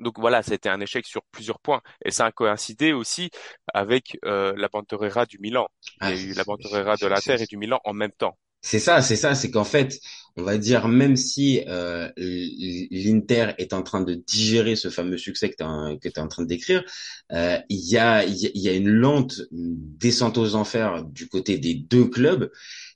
Donc 0.00 0.18
voilà, 0.18 0.42
c'était 0.42 0.68
un 0.68 0.80
échec 0.80 1.06
sur 1.06 1.22
plusieurs 1.30 1.60
points. 1.60 1.80
Et 2.04 2.10
ça 2.10 2.26
a 2.26 2.32
coïncidé 2.32 2.92
aussi 2.92 3.30
avec 3.72 4.18
euh, 4.24 4.52
la 4.56 4.68
Bantorera 4.68 5.26
du 5.26 5.38
Milan. 5.38 5.68
Il 6.00 6.08
y 6.08 6.10
a 6.10 6.14
ah, 6.14 6.16
eu 6.16 6.32
la 6.32 6.44
Bantorera 6.44 6.96
de 6.96 7.06
l'Inter 7.06 7.42
et 7.42 7.46
du 7.46 7.56
Milan 7.56 7.80
en 7.84 7.92
même 7.92 8.12
temps. 8.12 8.36
C'est 8.66 8.78
ça, 8.78 9.02
c'est 9.02 9.16
ça, 9.16 9.34
c'est 9.34 9.50
qu'en 9.50 9.62
fait, 9.62 10.00
on 10.36 10.42
va 10.42 10.56
dire, 10.56 10.88
même 10.88 11.16
si 11.16 11.62
euh, 11.68 12.10
l'Inter 12.16 13.52
est 13.58 13.74
en 13.74 13.82
train 13.82 14.00
de 14.00 14.14
digérer 14.14 14.74
ce 14.74 14.88
fameux 14.88 15.18
succès 15.18 15.50
que 15.50 15.56
tu 15.56 16.08
es, 16.08 16.18
en 16.18 16.28
train 16.28 16.44
de 16.44 16.48
décrire, 16.48 16.82
euh, 17.32 17.58
il 17.68 17.86
y, 17.86 17.98
a, 17.98 18.24
y, 18.24 18.68
a, 18.70 18.72
une 18.72 18.88
lente 18.88 19.42
descente 19.50 20.38
aux 20.38 20.54
enfers 20.54 21.04
du 21.04 21.28
côté 21.28 21.58
des 21.58 21.74
deux 21.74 22.06
clubs 22.06 22.50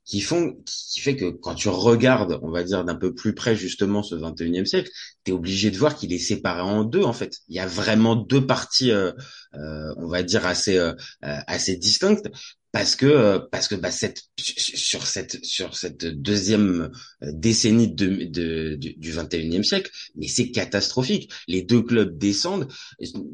qui 0.08 0.22
font, 0.22 0.56
qui 0.64 1.00
fait 1.00 1.16
que 1.16 1.26
quand 1.26 1.54
tu 1.54 1.68
regardes, 1.68 2.38
on 2.42 2.50
va 2.50 2.64
dire 2.64 2.82
d'un 2.82 2.94
peu 2.94 3.14
plus 3.14 3.34
près 3.34 3.54
justement 3.54 4.02
ce 4.02 4.14
21e 4.14 4.64
siècle, 4.64 4.90
tu 5.24 5.30
es 5.30 5.34
obligé 5.34 5.70
de 5.70 5.76
voir 5.76 5.96
qu'il 5.96 6.14
est 6.14 6.18
séparé 6.18 6.62
en 6.62 6.82
deux 6.82 7.02
en 7.02 7.12
fait. 7.12 7.36
Il 7.48 7.56
y 7.56 7.60
a 7.60 7.66
vraiment 7.66 8.16
deux 8.16 8.44
parties, 8.46 8.90
euh, 8.90 9.12
euh, 9.54 9.92
on 9.98 10.08
va 10.08 10.22
dire 10.22 10.46
assez 10.46 10.78
euh, 10.78 10.94
assez 11.20 11.76
distinctes 11.76 12.28
parce 12.72 12.96
que 12.96 13.38
parce 13.50 13.66
que 13.66 13.74
bah 13.74 13.90
cette 13.90 14.24
sur 14.38 15.06
cette 15.06 15.42
sur 15.44 15.74
cette 15.74 16.04
deuxième 16.04 16.90
décennie 17.22 17.88
de, 17.88 18.24
de 18.24 18.74
du 18.74 19.12
21e 19.12 19.62
siècle 19.62 19.90
mais 20.16 20.28
c'est 20.28 20.50
catastrophique. 20.50 21.32
Les 21.46 21.62
deux 21.62 21.82
clubs 21.82 22.18
descendent 22.18 22.68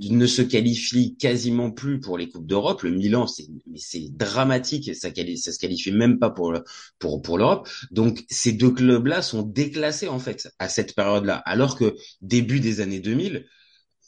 ne 0.00 0.26
se 0.26 0.42
qualifient 0.42 1.16
quasiment 1.16 1.72
plus 1.72 1.98
pour 2.00 2.16
les 2.16 2.28
coupes 2.28 2.46
d'Europe. 2.46 2.82
Le 2.82 2.90
Milan 2.90 3.26
c'est 3.26 3.48
mais 3.66 3.78
c'est 3.78 4.08
dramatique 4.16 4.94
ça 4.94 5.08
ça 5.08 5.52
se 5.52 5.58
qualifie 5.58 5.92
même 5.92 6.18
pas 6.18 6.30
pour 6.30 6.54
pour 7.00 7.20
pour 7.20 7.38
l'Europe. 7.38 7.68
Donc 7.90 8.24
ces 8.30 8.52
deux 8.52 8.70
clubs 8.70 9.06
là 9.06 9.20
sont 9.20 9.42
déclassés 9.42 10.08
en 10.08 10.20
fait 10.20 10.48
à 10.60 10.68
cette 10.68 10.94
période 10.94 11.24
là 11.24 11.36
alors 11.38 11.76
que 11.76 11.96
début 12.20 12.60
des 12.60 12.80
années 12.80 13.00
2000 13.00 13.46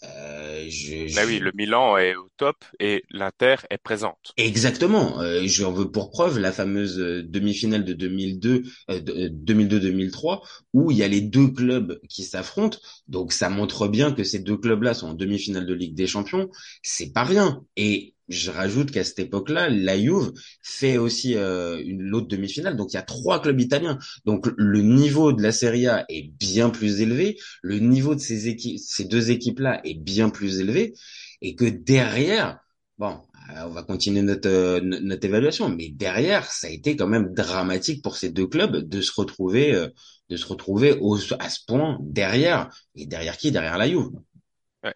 euh, 0.03 0.67
je, 0.69 1.15
bah 1.15 1.23
oui, 1.27 1.39
le 1.39 1.53
Milan 1.55 1.97
est 1.97 2.15
au 2.17 2.29
top 2.37 2.65
et 2.81 3.03
l'Inter 3.11 3.57
est 3.71 3.79
présente. 3.79 4.33
Exactement. 4.37 5.21
Euh, 5.21 5.43
J'en 5.47 5.73
veux 5.73 5.91
pour 5.91 6.11
preuve 6.11 6.39
la 6.39 6.53
fameuse 6.53 6.99
euh, 7.01 7.23
demi-finale 7.23 7.85
de 7.85 7.95
2002, 7.95 8.63
2002-2003, 8.89 10.43
euh, 10.43 10.47
où 10.75 10.91
il 10.91 10.99
y 10.99 11.03
a 11.03 11.09
les 11.09 11.23
deux 11.23 11.49
clubs 11.49 11.99
qui 12.09 12.25
s'affrontent. 12.25 12.79
Donc 13.09 13.33
ça 13.33 13.49
montre 13.49 13.89
bien 13.89 14.13
que 14.13 14.25
ces 14.25 14.41
deux 14.41 14.59
clubs-là 14.59 14.93
sont 14.95 15.09
en 15.09 15.15
demi-finale 15.15 15.67
de 15.67 15.75
Ligue 15.75 15.95
des 15.95 16.07
Champions. 16.07 16.51
C'est 16.83 17.13
pas 17.13 17.25
rien. 17.25 17.65
Et 17.77 18.15
je 18.29 18.51
rajoute 18.51 18.91
qu'à 18.91 19.05
cette 19.05 19.19
époque-là, 19.19 19.69
la 19.69 19.99
Juve 19.99 20.33
fait 20.63 20.99
aussi 20.99 21.37
euh, 21.37 21.81
une 21.85 22.03
l'autre 22.03 22.29
demi-finale. 22.29 22.77
Donc 22.77 22.93
il 22.93 22.97
y 22.97 22.99
a 22.99 23.03
trois 23.03 23.41
clubs 23.41 23.61
italiens. 23.61 23.99
Donc 24.25 24.49
le 24.57 24.83
niveau 24.83 25.33
de 25.33 25.43
la 25.43 25.53
Serie 25.53 25.87
A 25.87 26.05
est 26.09 26.31
bien 26.39 26.71
plus 26.71 27.01
élevé, 27.01 27.39
le 27.63 27.79
niveau 27.79 28.15
de 28.15 28.21
ces 28.21 28.49
équipes, 28.49 28.79
ces 28.79 29.05
deux 29.05 29.31
équipes-là 29.31 29.81
est 29.85 29.95
bien 29.95 30.31
plus 30.31 30.61
élevé, 30.61 30.95
et 31.43 31.55
que 31.55 31.65
derrière, 31.65 32.59
bon, 32.99 33.21
euh, 33.55 33.63
on 33.67 33.71
va 33.71 33.83
continuer 33.83 34.23
notre 34.23 34.49
euh, 34.49 34.81
notre 34.83 35.25
évaluation, 35.25 35.69
mais 35.69 35.91
derrière, 35.91 36.51
ça 36.51 36.67
a 36.67 36.71
été 36.71 36.97
quand 36.97 37.07
même 37.07 37.33
dramatique 37.33 38.03
pour 38.03 38.17
ces 38.17 38.31
deux 38.31 38.47
clubs 38.47 38.77
de 38.77 39.01
se 39.01 39.13
retrouver 39.15 39.89
de 40.29 40.37
se 40.37 40.47
retrouver 40.47 40.97
au, 41.01 41.17
à 41.39 41.49
ce 41.49 41.61
point 41.67 41.99
derrière. 42.01 42.69
Et 42.95 43.07
derrière 43.07 43.37
qui? 43.37 43.53
Derrière 43.53 43.79
la 43.79 43.89
Juve. 43.89 44.11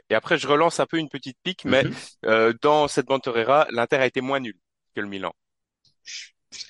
Et 0.09 0.15
après, 0.15 0.39
je 0.39 0.47
relance 0.47 0.79
un 0.81 0.87
peu 0.87 0.99
une 0.99 1.09
petite 1.09 1.37
pique, 1.43 1.65
mais 1.65 1.85
mhm. 1.85 1.95
euh, 2.27 2.53
dans 2.63 2.89
cette 2.89 3.07
Bantorera, 3.07 3.67
l'Inter 3.71 3.97
a 3.97 4.07
été 4.07 4.21
moins 4.21 4.41
nul 4.41 4.57
que 4.95 5.01
le 5.01 5.09
Milan. 5.09 5.33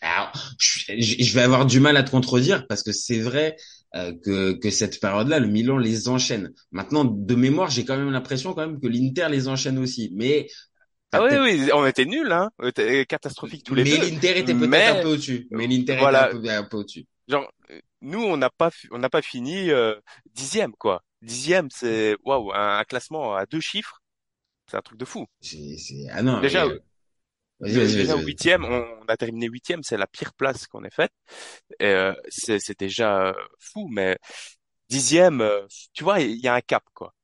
Alors, 0.03 0.33
je 0.59 1.35
vais 1.35 1.43
avoir 1.43 1.67
du 1.67 1.81
mal 1.81 1.97
à 1.97 2.03
te 2.03 2.11
contredire 2.11 2.67
parce 2.67 2.83
que 2.83 2.93
c'est 2.93 3.19
vrai 3.19 3.57
euh, 3.95 4.13
que, 4.25 4.53
que 4.53 4.71
cette 4.71 5.01
période-là, 5.01 5.39
le 5.39 5.49
Milan 5.49 5.79
les 5.79 6.09
enchaîne. 6.09 6.53
Maintenant, 6.71 7.05
de 7.05 7.35
mémoire, 7.35 7.71
j'ai 7.71 7.85
quand 7.85 7.97
même 7.97 8.11
l'impression 8.11 8.55
quand 8.55 8.67
même 8.67 8.81
que 8.81 8.87
l'Inter 8.87 9.29
les 9.31 9.49
enchaîne 9.49 9.79
aussi. 9.79 10.11
Mais 10.15 10.49
ah 11.13 11.25
oui, 11.25 11.37
oui, 11.39 11.71
on 11.75 11.85
était 11.87 12.05
nuls, 12.05 12.31
hein, 12.31 12.51
catastrophiques 13.09 13.65
tous 13.65 13.75
les 13.75 13.85
deux. 13.85 13.99
Mais 13.99 14.11
l'Inter 14.11 14.39
était 14.39 14.55
peut-être 14.55 14.99
un 14.99 15.03
peu 15.03 15.09
au-dessus. 15.09 15.49
Mais 15.51 15.67
l'Inter 15.67 15.95
était 15.95 16.05
un 16.05 16.29
peu, 16.31 16.49
un 16.49 16.63
peu 16.65 16.77
au-dessus. 16.77 17.07
Genre, 17.27 17.51
nous, 18.01 18.23
on 18.23 18.37
n'a 18.37 18.51
pas, 18.51 18.71
on 18.93 18.99
n'a 18.99 19.11
pas 19.11 19.23
fini 19.23 19.71
euh, 19.71 19.95
dixième, 20.35 20.73
quoi. 20.73 21.03
Dixième, 21.23 21.69
c'est 21.71 22.17
waouh, 22.25 22.53
un, 22.53 22.83
classement 22.85 23.35
à 23.35 23.47
deux 23.47 23.61
chiffres, 23.61 24.03
c'est 24.67 24.77
un 24.77 24.83
truc 24.83 24.99
de 24.99 25.05
fou. 25.05 25.27
C'est, 25.41 25.77
ah 26.11 26.23
non. 26.23 26.41
Déjà, 26.41 26.67
déjà 27.61 28.17
huitième, 28.17 28.65
on, 28.65 29.05
a 29.07 29.17
terminé 29.17 29.47
huitième, 29.47 29.83
c'est 29.83 29.99
la 29.99 30.07
pire 30.07 30.33
place 30.33 30.67
qu'on 30.67 30.85
ait 30.85 30.91
faite. 30.91 31.13
Euh, 31.83 32.15
c'est, 32.29 32.59
c'est 32.59 32.79
déjà 32.79 33.35
fou, 33.59 33.89
mais 33.89 34.19
dixième, 34.89 35.41
euh, 35.43 35.67
tu 35.93 36.05
vois, 36.05 36.21
il 36.21 36.39
y 36.39 36.49
a 36.49 36.55
un 36.55 36.61
cap, 36.61 36.85
quoi. 36.95 37.15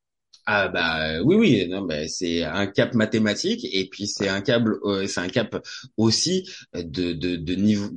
Ah 0.49 0.69
bah 0.69 1.21
oui 1.25 1.35
oui 1.35 1.69
non 1.69 1.83
bah, 1.83 2.07
c'est 2.07 2.45
un 2.45 2.69
cap 2.69 2.95
mathématique 2.95 3.67
et 3.73 3.88
puis 3.88 4.07
c'est 4.07 4.29
un 4.29 4.41
câble 4.41 4.79
euh, 4.85 5.09
c'est 5.09 5.19
un 5.19 5.29
cap 5.29 5.57
aussi 5.97 6.49
de, 6.73 7.12
de, 7.12 7.35
de 7.35 7.55
niveau 7.57 7.91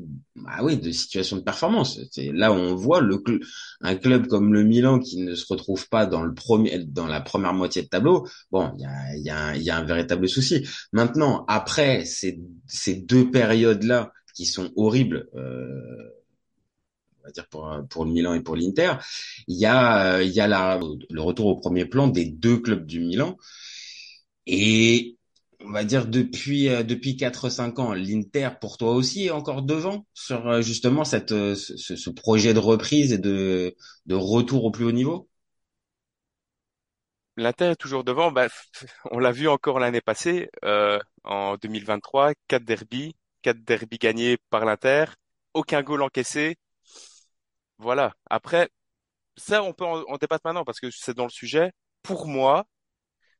ah 0.52 0.64
oui 0.64 0.78
de 0.78 0.92
situation 0.92 1.38
de 1.38 1.42
performance. 1.42 2.00
C'est 2.12 2.32
là 2.32 2.52
on 2.52 2.76
voit 2.76 3.02
le 3.02 3.22
un 3.82 3.96
club 3.96 4.28
comme 4.28 4.54
le 4.54 4.64
Milan 4.64 5.00
qui 5.00 5.22
ne 5.22 5.36
se 5.36 5.46
retrouve 5.52 5.88
pas 5.90 6.06
dans 6.06 6.24
le 6.24 6.34
premier 6.34 6.80
dans 6.86 7.08
la 7.08 7.22
première 7.22 7.54
moitié 7.54 7.84
de 7.84 7.88
tableau. 7.88 8.28
Bon 8.52 8.72
il 8.78 8.82
y 8.82 8.86
a 8.86 9.18
y 9.18 9.30
a 9.30 9.58
y 9.58 9.70
a 9.70 9.78
un 9.78 9.84
véritable 9.84 10.28
souci. 10.28 10.66
Maintenant 10.94 11.46
après 11.48 12.06
ces 12.06 12.40
ces 12.68 12.96
deux 12.96 13.30
périodes 13.32 13.84
là 13.84 14.12
qui 14.36 14.46
sont 14.46 14.72
horribles 14.76 15.30
euh, 15.36 16.10
dire 17.34 17.48
pour 17.48 17.70
pour 17.90 18.06
le 18.06 18.12
Milan 18.12 18.34
et 18.34 18.42
pour 18.42 18.56
l'Inter, 18.56 18.94
il 19.48 19.58
y 19.58 19.66
a 19.66 20.22
il 20.22 20.32
y 20.32 20.40
a 20.40 20.48
la, 20.48 20.80
le 21.10 21.22
retour 21.22 21.48
au 21.48 21.56
premier 21.56 21.86
plan 21.86 22.08
des 22.08 22.26
deux 22.26 22.58
clubs 22.60 22.86
du 22.86 23.00
Milan. 23.02 23.38
Et 24.46 25.19
on 25.62 25.72
va 25.72 25.84
dire 25.84 26.08
depuis 26.08 26.70
euh, 26.70 26.84
depuis 26.84 27.18
4 27.18 27.50
5 27.50 27.80
ans 27.80 27.94
l'Inter 27.94 28.50
pour 28.62 28.78
toi 28.78 28.94
aussi 28.94 29.26
est 29.26 29.32
encore 29.32 29.62
devant 29.62 30.06
sur 30.14 30.48
euh, 30.48 30.62
justement 30.62 31.04
cette 31.04 31.30
ce, 31.30 31.76
ce 31.76 32.10
projet 32.10 32.54
de 32.54 32.60
reprise 32.60 33.14
et 33.14 33.18
de 33.18 33.76
de 34.06 34.16
retour 34.16 34.66
au 34.66 34.72
plus 34.72 34.86
haut 34.86 34.92
niveau? 34.92 35.30
L'Inter 37.38 37.72
est 37.72 37.76
toujours 37.76 38.04
devant. 38.04 38.32
Bah, 38.32 38.48
on 39.12 39.20
l'a 39.20 39.32
vu 39.32 39.48
encore 39.48 39.80
l'année 39.80 40.02
passée, 40.02 40.50
euh, 40.66 41.00
en 41.24 41.56
2023, 41.56 42.34
quatre 42.48 42.66
derbies, 42.66 43.16
quatre 43.42 43.64
derbies 43.64 43.98
gagnés 43.98 44.38
par 44.50 44.66
l'Inter, 44.66 45.06
aucun 45.54 45.82
goal 45.82 46.02
encaissé, 46.02 46.58
voilà. 47.78 48.14
Après, 48.30 48.70
ça, 49.38 49.64
on 49.64 49.74
peut 49.74 49.86
en, 49.86 50.18
débattre 50.18 50.46
maintenant 50.46 50.66
parce 50.66 50.80
que 50.80 50.92
c'est 50.92 51.16
dans 51.16 51.26
le 51.26 51.30
sujet. 51.32 51.72
Pour 52.04 52.28
moi, 52.28 52.66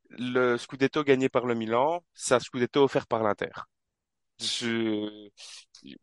le 0.10 0.58
Scudetto 0.58 1.04
gagné 1.04 1.30
par 1.30 1.46
le 1.46 1.56
Milan, 1.56 2.04
c'est 2.14 2.36
un 2.36 2.40
Scudetto 2.40 2.84
offert 2.84 3.08
par 3.08 3.24
l'Inter. 3.24 3.52
Je... 4.40 5.30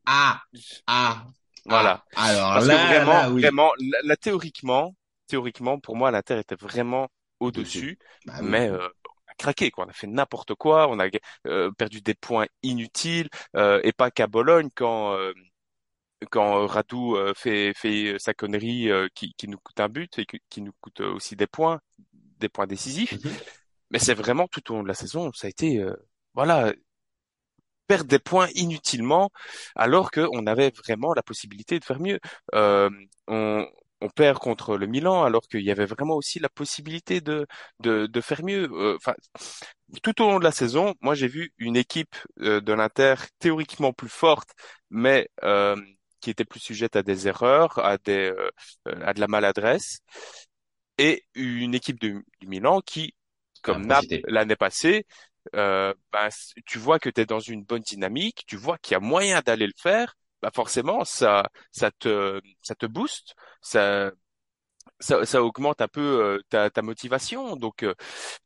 Ah, 0.04 0.42
ah, 0.86 1.26
voilà. 1.64 2.04
Ah, 2.14 2.24
alors 2.24 2.54
parce 2.54 2.66
là, 2.66 2.74
que 2.76 3.04
vraiment, 3.04 3.34
oui. 3.34 3.42
vraiment, 3.42 3.70
la, 4.04 4.16
théoriquement, 4.16 4.94
théoriquement, 5.26 5.78
pour 5.80 5.96
moi, 5.96 6.10
l'Inter 6.10 6.38
était 6.38 6.56
vraiment 6.56 7.08
au-dessus, 7.40 7.98
bah 8.24 8.40
mais 8.42 8.68
euh, 8.68 8.78
on 8.86 9.32
a 9.32 9.34
craqué, 9.38 9.70
quoi. 9.70 9.86
On 9.86 9.88
a 9.88 9.92
fait 9.92 10.06
n'importe 10.06 10.54
quoi, 10.54 10.88
on 10.88 10.98
a 10.98 11.08
euh, 11.46 11.70
perdu 11.72 12.00
des 12.00 12.14
points 12.14 12.46
inutiles, 12.62 13.28
euh, 13.56 13.80
et 13.84 13.92
pas 13.92 14.10
qu'à 14.10 14.26
Bologne 14.26 14.68
quand 14.74 15.14
euh, 15.14 15.32
quand 16.30 16.62
euh, 16.62 16.66
Radou 16.66 17.16
euh, 17.16 17.34
fait, 17.34 17.74
fait 17.74 18.16
sa 18.18 18.34
connerie 18.34 18.90
euh, 18.90 19.08
qui, 19.14 19.34
qui 19.34 19.48
nous 19.48 19.58
coûte 19.58 19.80
un 19.80 19.88
but 19.88 20.18
et 20.18 20.26
qui 20.48 20.62
nous 20.62 20.72
coûte 20.80 21.00
aussi 21.00 21.36
des 21.36 21.46
points, 21.46 21.80
des 22.38 22.48
points 22.48 22.66
décisifs. 22.66 23.12
Mhm. 23.12 23.32
Mais 23.90 23.98
c'est 23.98 24.14
vraiment 24.14 24.48
tout 24.48 24.72
au 24.72 24.76
long 24.76 24.82
de 24.82 24.88
la 24.88 24.94
saison, 24.94 25.32
ça 25.32 25.46
a 25.46 25.50
été, 25.50 25.84
voilà, 26.34 26.72
perdre 27.86 28.06
des 28.06 28.18
points 28.18 28.48
inutilement 28.54 29.30
alors 29.74 30.10
qu'on 30.10 30.46
avait 30.46 30.70
vraiment 30.70 31.14
la 31.14 31.22
possibilité 31.22 31.78
de 31.78 31.84
faire 31.84 32.00
mieux. 32.00 32.18
Euh, 32.54 32.90
on, 33.28 33.66
on 34.00 34.08
perd 34.10 34.38
contre 34.38 34.76
le 34.76 34.86
Milan 34.86 35.24
alors 35.24 35.42
qu'il 35.48 35.62
y 35.62 35.70
avait 35.70 35.86
vraiment 35.86 36.14
aussi 36.16 36.38
la 36.40 36.48
possibilité 36.48 37.20
de 37.20 37.46
de, 37.80 38.06
de 38.06 38.20
faire 38.20 38.42
mieux. 38.44 38.68
Enfin, 38.96 39.14
tout 40.02 40.20
au 40.22 40.30
long 40.30 40.38
de 40.38 40.44
la 40.44 40.52
saison, 40.52 40.94
moi 41.00 41.14
j'ai 41.14 41.28
vu 41.28 41.52
une 41.58 41.76
équipe 41.76 42.16
de 42.38 42.72
l'Inter 42.72 43.14
théoriquement 43.38 43.92
plus 43.92 44.08
forte, 44.08 44.50
mais 44.90 45.30
euh, 45.44 45.76
qui 46.20 46.30
était 46.30 46.44
plus 46.44 46.60
sujette 46.60 46.96
à 46.96 47.02
des 47.02 47.28
erreurs, 47.28 47.78
à 47.78 47.98
des 47.98 48.32
euh, 48.32 48.50
à 49.02 49.14
de 49.14 49.20
la 49.20 49.28
maladresse, 49.28 50.00
et 50.98 51.24
une 51.34 51.74
équipe 51.74 52.00
du 52.00 52.24
Milan 52.46 52.80
qui, 52.80 53.14
comme 53.66 53.86
Naples 53.86 54.20
l'année 54.28 54.56
passée, 54.56 55.06
euh, 55.54 55.92
ben, 56.12 56.28
tu 56.64 56.78
vois 56.78 56.98
que 56.98 57.10
tu 57.10 57.20
es 57.20 57.26
dans 57.26 57.40
une 57.40 57.64
bonne 57.64 57.82
dynamique, 57.82 58.44
tu 58.46 58.56
vois 58.56 58.78
qu'il 58.78 58.92
y 58.92 58.96
a 58.96 59.00
moyen 59.00 59.40
d'aller 59.44 59.66
le 59.66 59.72
faire, 59.76 60.16
bah 60.42 60.50
forcément 60.54 61.04
ça 61.04 61.48
ça 61.72 61.90
te 61.90 62.40
ça 62.62 62.74
te 62.74 62.86
booste, 62.86 63.34
ça 63.60 64.12
ça, 64.98 65.24
ça, 65.26 65.42
augmente 65.42 65.80
un 65.80 65.88
peu 65.88 66.00
euh, 66.00 66.38
ta, 66.48 66.70
ta, 66.70 66.80
motivation. 66.80 67.56
Donc, 67.56 67.82
euh, 67.82 67.94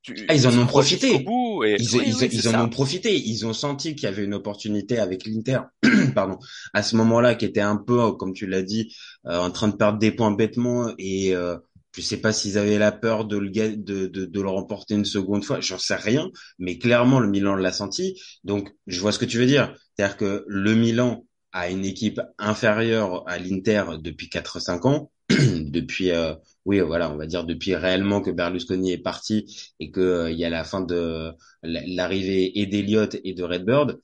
tu, 0.02 0.26
ah, 0.28 0.34
ils 0.34 0.48
en 0.48 0.58
ont 0.58 0.66
profité. 0.66 1.20
Bout 1.20 1.64
et... 1.64 1.76
Ils, 1.78 1.94
ils, 1.94 2.34
ils 2.34 2.48
en 2.48 2.64
ont 2.64 2.68
profité. 2.68 3.16
Ils 3.16 3.46
ont 3.46 3.52
senti 3.52 3.94
qu'il 3.94 4.04
y 4.04 4.06
avait 4.06 4.24
une 4.24 4.34
opportunité 4.34 4.98
avec 4.98 5.26
l'Inter, 5.26 5.60
pardon, 6.14 6.38
à 6.72 6.82
ce 6.82 6.96
moment-là, 6.96 7.34
qui 7.34 7.44
était 7.44 7.60
un 7.60 7.76
peu, 7.76 8.12
comme 8.12 8.32
tu 8.32 8.46
l'as 8.46 8.62
dit, 8.62 8.94
euh, 9.26 9.38
en 9.38 9.50
train 9.50 9.68
de 9.68 9.76
perdre 9.76 9.98
des 9.98 10.10
points 10.10 10.32
bêtement. 10.32 10.92
Et 10.98 11.34
euh, 11.34 11.56
je 11.96 12.00
sais 12.02 12.18
pas 12.18 12.32
s'ils 12.32 12.58
avaient 12.58 12.78
la 12.78 12.92
peur 12.92 13.24
de 13.24 13.36
le, 13.36 13.50
de, 13.50 14.06
de, 14.06 14.24
de 14.24 14.40
le 14.40 14.48
remporter 14.48 14.94
une 14.94 15.04
seconde 15.04 15.44
fois. 15.44 15.60
J'en 15.60 15.78
sais 15.78 15.96
rien. 15.96 16.30
Mais 16.58 16.78
clairement, 16.78 17.20
le 17.20 17.28
Milan 17.28 17.56
l'a 17.56 17.72
senti. 17.72 18.20
Donc, 18.44 18.70
je 18.86 19.00
vois 19.00 19.12
ce 19.12 19.18
que 19.18 19.24
tu 19.24 19.38
veux 19.38 19.46
dire. 19.46 19.74
C'est-à-dire 19.96 20.16
que 20.16 20.44
le 20.46 20.74
Milan 20.74 21.26
a 21.52 21.68
une 21.70 21.84
équipe 21.84 22.20
inférieure 22.38 23.28
à 23.28 23.38
l'Inter 23.38 23.84
depuis 24.00 24.28
4-5 24.28 24.86
ans 24.86 25.10
depuis 25.30 26.10
euh, 26.12 26.34
oui 26.64 26.80
voilà 26.80 27.10
on 27.10 27.16
va 27.16 27.26
dire 27.26 27.44
depuis 27.44 27.74
réellement 27.74 28.20
que 28.20 28.30
Berlusconi 28.30 28.92
est 28.92 28.98
parti 28.98 29.72
et 29.80 29.90
que 29.90 30.00
euh, 30.00 30.30
y 30.32 30.44
a 30.44 30.50
la 30.50 30.64
fin 30.64 30.80
de 30.80 31.32
l'arrivée 31.62 32.58
et 32.60 32.66
d'Eliott 32.66 33.16
et 33.24 33.34
de 33.34 33.42
Redbird 33.44 34.00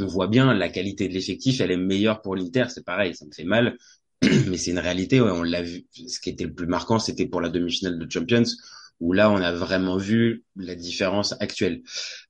on 0.00 0.06
voit 0.06 0.26
bien 0.28 0.54
la 0.54 0.68
qualité 0.68 1.08
de 1.08 1.14
l'effectif, 1.14 1.60
elle 1.60 1.70
est 1.70 1.76
meilleure 1.76 2.20
pour 2.22 2.36
l'Inter. 2.36 2.64
C'est 2.68 2.84
pareil, 2.84 3.14
ça 3.14 3.26
me 3.26 3.32
fait 3.32 3.44
mal, 3.44 3.76
mais 4.48 4.56
c'est 4.56 4.70
une 4.70 4.78
réalité. 4.78 5.20
Ouais, 5.20 5.30
on 5.30 5.42
l'a 5.42 5.62
vu. 5.62 5.86
Ce 5.92 6.20
qui 6.20 6.30
était 6.30 6.44
le 6.44 6.54
plus 6.54 6.66
marquant, 6.66 6.98
c'était 6.98 7.26
pour 7.26 7.40
la 7.40 7.48
demi-finale 7.48 7.98
de 7.98 8.10
Champions, 8.10 8.44
où 9.00 9.12
là, 9.12 9.30
on 9.30 9.36
a 9.36 9.52
vraiment 9.52 9.96
vu 9.96 10.44
la 10.56 10.74
différence 10.74 11.34
actuelle. 11.40 11.82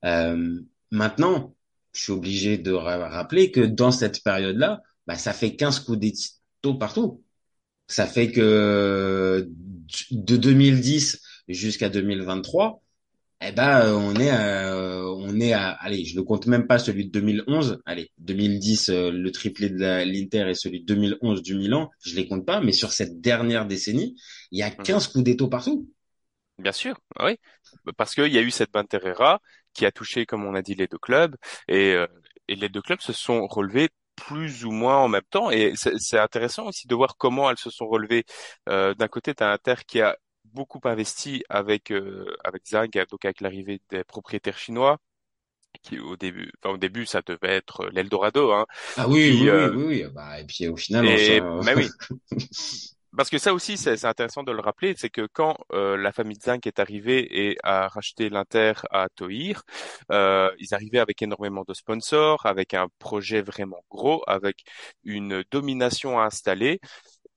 Euh, 0.03 0.59
maintenant, 0.91 1.55
je 1.93 2.03
suis 2.03 2.11
obligé 2.11 2.57
de 2.57 2.71
rappeler 2.71 3.51
que 3.51 3.61
dans 3.61 3.91
cette 3.91 4.23
période-là, 4.23 4.81
bah, 5.07 5.15
ça 5.17 5.33
fait 5.33 5.55
15 5.55 5.79
coups 5.81 5.99
d'étau 5.99 6.75
partout. 6.75 7.23
Ça 7.87 8.07
fait 8.07 8.31
que 8.31 9.49
de 10.11 10.37
2010 10.37 11.21
jusqu'à 11.47 11.89
2023, 11.89 12.81
eh 13.47 13.51
ben 13.51 13.93
on 13.93 14.15
est 14.15 14.29
à, 14.29 15.05
on 15.07 15.39
est 15.39 15.53
à 15.53 15.69
allez 15.71 16.05
je 16.05 16.17
ne 16.17 16.21
compte 16.21 16.47
même 16.47 16.67
pas 16.67 16.79
celui 16.79 17.05
de 17.07 17.11
2011 17.11 17.81
allez 17.85 18.11
2010 18.19 18.89
euh, 18.89 19.11
le 19.11 19.31
triplé 19.31 19.69
de 19.69 20.03
l'Inter 20.03 20.49
et 20.49 20.53
celui 20.53 20.81
de 20.81 20.85
2011 20.93 21.41
du 21.41 21.55
Milan 21.55 21.89
je 22.03 22.15
les 22.15 22.27
compte 22.27 22.45
pas 22.45 22.61
mais 22.61 22.71
sur 22.71 22.91
cette 22.91 23.21
dernière 23.21 23.65
décennie 23.65 24.15
il 24.51 24.59
y 24.59 24.63
a 24.63 24.71
15 24.71 25.07
mhm. 25.07 25.11
coups 25.11 25.23
d'étau 25.23 25.47
partout 25.47 25.89
bien 26.57 26.71
sûr 26.71 26.97
oui 27.21 27.37
parce 27.97 28.15
qu'il 28.15 28.33
y 28.33 28.37
a 28.37 28.41
eu 28.41 28.51
cette 28.51 28.71
Banterera 28.71 29.41
qui 29.73 29.85
a 29.85 29.91
touché 29.91 30.25
comme 30.25 30.45
on 30.45 30.55
a 30.55 30.61
dit 30.61 30.75
les 30.75 30.87
deux 30.87 30.99
clubs 30.99 31.35
et 31.67 31.93
euh, 31.93 32.07
et 32.47 32.55
les 32.55 32.69
deux 32.69 32.81
clubs 32.81 33.01
se 33.01 33.13
sont 33.13 33.47
relevés 33.47 33.89
plus 34.15 34.65
ou 34.65 34.71
moins 34.71 34.97
en 34.97 35.07
même 35.07 35.23
temps. 35.29 35.51
Et 35.51 35.73
c'est 35.75 36.19
intéressant 36.19 36.67
aussi 36.67 36.87
de 36.87 36.95
voir 36.95 37.17
comment 37.17 37.49
elles 37.49 37.57
se 37.57 37.69
sont 37.69 37.87
relevées. 37.87 38.25
Euh, 38.69 38.93
D'un 38.95 39.07
côté, 39.07 39.33
tu 39.35 39.43
as 39.43 39.51
Inter 39.51 39.75
qui 39.87 40.01
a 40.01 40.17
beaucoup 40.55 40.79
investi 40.85 41.43
avec 41.49 41.91
euh, 41.91 42.35
avec 42.43 42.65
Zang, 42.67 42.89
donc 43.11 43.25
avec 43.25 43.41
l'arrivée 43.41 43.81
des 43.91 44.03
propriétaires 44.03 44.57
chinois. 44.57 44.97
Qui 45.83 45.99
au 45.99 46.15
début, 46.15 46.51
enfin 46.63 46.73
au 46.75 46.77
début, 46.77 47.05
ça 47.05 47.21
devait 47.21 47.53
être 47.55 47.87
l'Eldorado. 47.91 48.53
Hein. 48.53 48.65
Ah 48.95 49.09
oui, 49.09 49.29
oui, 49.29 49.41
oui, 49.41 49.49
euh, 49.49 49.73
oui, 49.75 49.85
oui, 49.85 50.05
Bah, 50.13 50.39
et 50.39 50.45
puis 50.45 50.69
au 50.69 50.77
final, 50.77 51.05
et, 51.05 51.41
mais 51.41 51.75
oui. 51.75 51.89
Parce 53.15 53.29
que 53.29 53.37
ça 53.37 53.53
aussi, 53.53 53.77
c'est 53.77 54.03
intéressant 54.05 54.43
de 54.43 54.51
le 54.51 54.59
rappeler, 54.59 54.93
c'est 54.97 55.09
que 55.09 55.27
quand 55.31 55.57
euh, 55.71 55.95
la 55.95 56.11
famille 56.11 56.37
Zang 56.41 56.59
est 56.65 56.79
arrivée 56.79 57.49
et 57.49 57.57
a 57.63 57.87
racheté 57.87 58.29
l'Inter 58.29 58.73
à 58.91 59.07
Toir, 59.09 59.63
euh, 60.11 60.51
ils 60.59 60.73
arrivaient 60.73 60.99
avec 60.99 61.21
énormément 61.21 61.63
de 61.67 61.73
sponsors, 61.73 62.45
avec 62.45 62.73
un 62.73 62.87
projet 62.99 63.41
vraiment 63.41 63.83
gros, 63.89 64.21
avec 64.27 64.63
une 65.03 65.43
domination 65.49 66.19
à 66.19 66.25
installer. 66.25 66.79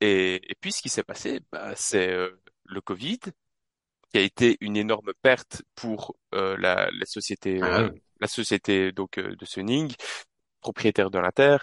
Et, 0.00 0.40
puis 0.60 0.72
ce 0.72 0.82
qui 0.82 0.88
s'est 0.88 1.04
passé, 1.04 1.40
bah, 1.52 1.72
c'est 1.76 2.10
euh, 2.10 2.30
le 2.68 2.80
Covid, 2.80 3.18
qui 4.10 4.18
a 4.18 4.20
été 4.20 4.56
une 4.60 4.76
énorme 4.76 5.12
perte 5.22 5.62
pour 5.74 6.16
euh, 6.34 6.56
la, 6.58 6.90
la, 6.90 7.06
société, 7.06 7.60
ah 7.62 7.80
euh, 7.80 7.90
la 8.20 8.28
société 8.28 8.92
donc 8.92 9.18
de 9.18 9.44
Sunning, 9.44 9.92
propriétaire 10.60 11.10
de 11.10 11.18
l'Inter, 11.18 11.58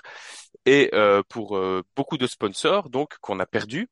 et 0.65 0.91
pour 1.29 1.59
beaucoup 1.95 2.17
de 2.17 2.25
sponsors 2.25 2.89
donc 2.89 3.17
qu'on 3.19 3.39
a 3.39 3.45
perdu, 3.45 3.87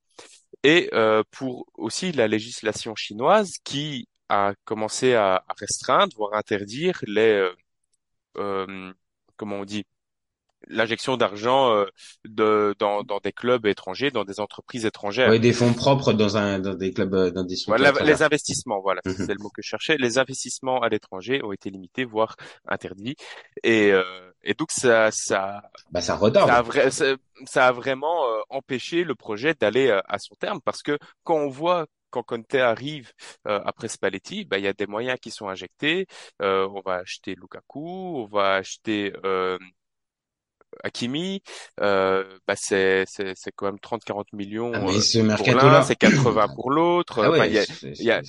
et 0.64 0.90
pour 1.30 1.68
aussi 1.76 2.12
la 2.12 2.28
législation 2.28 2.96
chinoise 2.96 3.58
qui 3.64 4.08
a 4.30 4.54
commencé 4.66 5.14
à, 5.14 5.44
à 5.48 5.54
restreindre, 5.58 6.16
voire 6.16 6.34
interdire 6.34 7.00
les 7.06 7.48
comment 9.36 9.58
on 9.58 9.66
dit 9.66 9.86
l'injection 10.68 11.18
d'argent 11.18 11.72
euh, 11.72 11.86
de, 12.26 12.76
dans, 12.80 13.04
dans 13.04 13.20
des 13.20 13.32
clubs 13.32 13.66
étrangers, 13.66 14.12
dans 14.12 14.24
des 14.24 14.40
entreprises 14.40 14.86
étrangères. 14.86 15.30
Oui, 15.30 15.40
des 15.40 15.54
fonds 15.54 15.74
propres 15.74 16.14
dans 16.14 16.38
un 16.38 16.60
dans 16.60 16.74
des 16.74 16.94
clubs 16.94 17.14
euh, 17.14 17.32
dans 17.32 17.44
des 17.44 17.56
voilà, 17.68 17.92
les 18.04 18.24
investissements, 18.24 18.82
voilà, 18.82 19.02
mhm. 19.06 19.14
c'est 19.14 19.34
le 19.34 19.40
mot 19.40 19.50
que 19.50 19.62
je 19.62 19.68
cherchais. 19.68 19.98
Les 19.98 20.18
investissements 20.18 20.82
à 20.82 20.90
l'étranger 20.90 21.44
ont 21.44 21.52
été 21.52 21.70
limités, 21.70 22.06
voire 22.06 22.36
interdits, 22.68 23.16
et 23.64 23.92
euh, 23.92 24.04
et 24.44 24.54
donc 24.54 24.72
ça 24.72 25.10
ça 25.12 25.64
bah 25.92 26.02
ça 26.02 26.16
retarde. 26.16 26.50
Ça 26.92 27.06
a, 27.06 27.16
ça, 27.46 27.68
a 27.68 27.72
vraiment 27.72 28.24
empêché 28.50 29.04
le 29.04 29.16
projet 29.16 29.54
d'aller 29.60 29.90
à 30.08 30.20
son 30.20 30.36
terme 30.36 30.60
parce 30.64 30.82
que 30.82 30.98
quand 31.24 31.38
on 31.38 31.50
voit 31.50 31.88
quand 32.10 32.22
Conte 32.22 32.54
arrive 32.54 33.12
après 33.46 33.88
Spalletti, 33.88 34.46
bah, 34.46 34.60
il 34.60 34.66
y 34.66 34.68
a 34.68 34.74
des 34.74 34.86
moyens 34.86 35.18
qui 35.20 35.32
sont 35.32 35.48
injectés. 35.48 36.06
on 36.40 36.82
va 36.86 36.96
acheter 36.96 37.36
Lukaku, 37.36 38.22
on 38.22 38.26
va 38.26 38.56
acheter 38.56 39.14
Hakimi, 40.84 41.42
euh, 41.80 42.24
bah 42.48 42.56
c'est 42.58 43.04
c'est 43.08 43.34
c'est 43.36 43.52
quand 43.56 43.66
même 43.66 43.78
30-40 43.78 44.26
millions 44.34 44.72
ah, 44.74 44.80
euh, 44.80 45.36
pour 45.36 45.48
l'un, 45.56 45.82
c'est 45.84 45.96
80 45.96 46.48
pour 46.56 46.72
l'autre. 46.72 47.22
Ah 47.34 47.48
y 47.48 47.58
a, 47.58 47.66
y 47.82 48.12
a, 48.12 48.22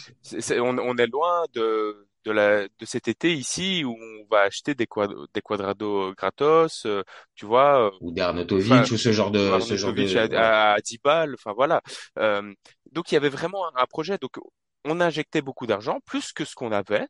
on, 0.62 0.79
on 0.79 0.97
est 0.97 1.07
loin 1.07 1.45
de 1.55 2.07
de 2.25 2.33
la 2.33 2.62
de 2.62 2.85
cet 2.85 3.09
été 3.09 3.33
ici 3.35 3.85
où 3.85 3.92
on 3.95 4.27
va 4.31 4.42
acheter 4.42 4.75
des 4.75 4.87
quad, 4.87 5.11
des 5.35 5.40
quadrados 5.42 6.14
gratos, 6.14 6.87
euh, 6.87 7.03
tu 7.35 7.47
vois. 7.47 7.92
Ou 8.01 8.12
d'Arnautovic 8.12 8.90
ou 8.90 8.97
ce 8.97 9.12
genre 9.12 9.31
de 9.31 9.61
ce 9.61 9.77
genre 9.77 9.92
de 9.92 10.37
à, 10.37 10.73
à 10.73 10.81
10 10.81 10.99
balles, 11.05 11.35
enfin 11.35 11.53
voilà. 11.55 11.83
Euh, 12.19 12.53
donc 12.92 13.12
il 13.12 13.14
y 13.14 13.19
avait 13.19 13.29
vraiment 13.29 13.66
un, 13.69 13.83
un 13.83 13.87
projet. 13.87 14.19
Donc 14.19 14.38
on 14.85 15.01
injectait 15.01 15.42
beaucoup 15.42 15.66
d'argent, 15.66 15.99
plus 16.07 16.33
que 16.33 16.45
ce 16.45 16.55
qu'on 16.55 16.73
avait 16.73 17.07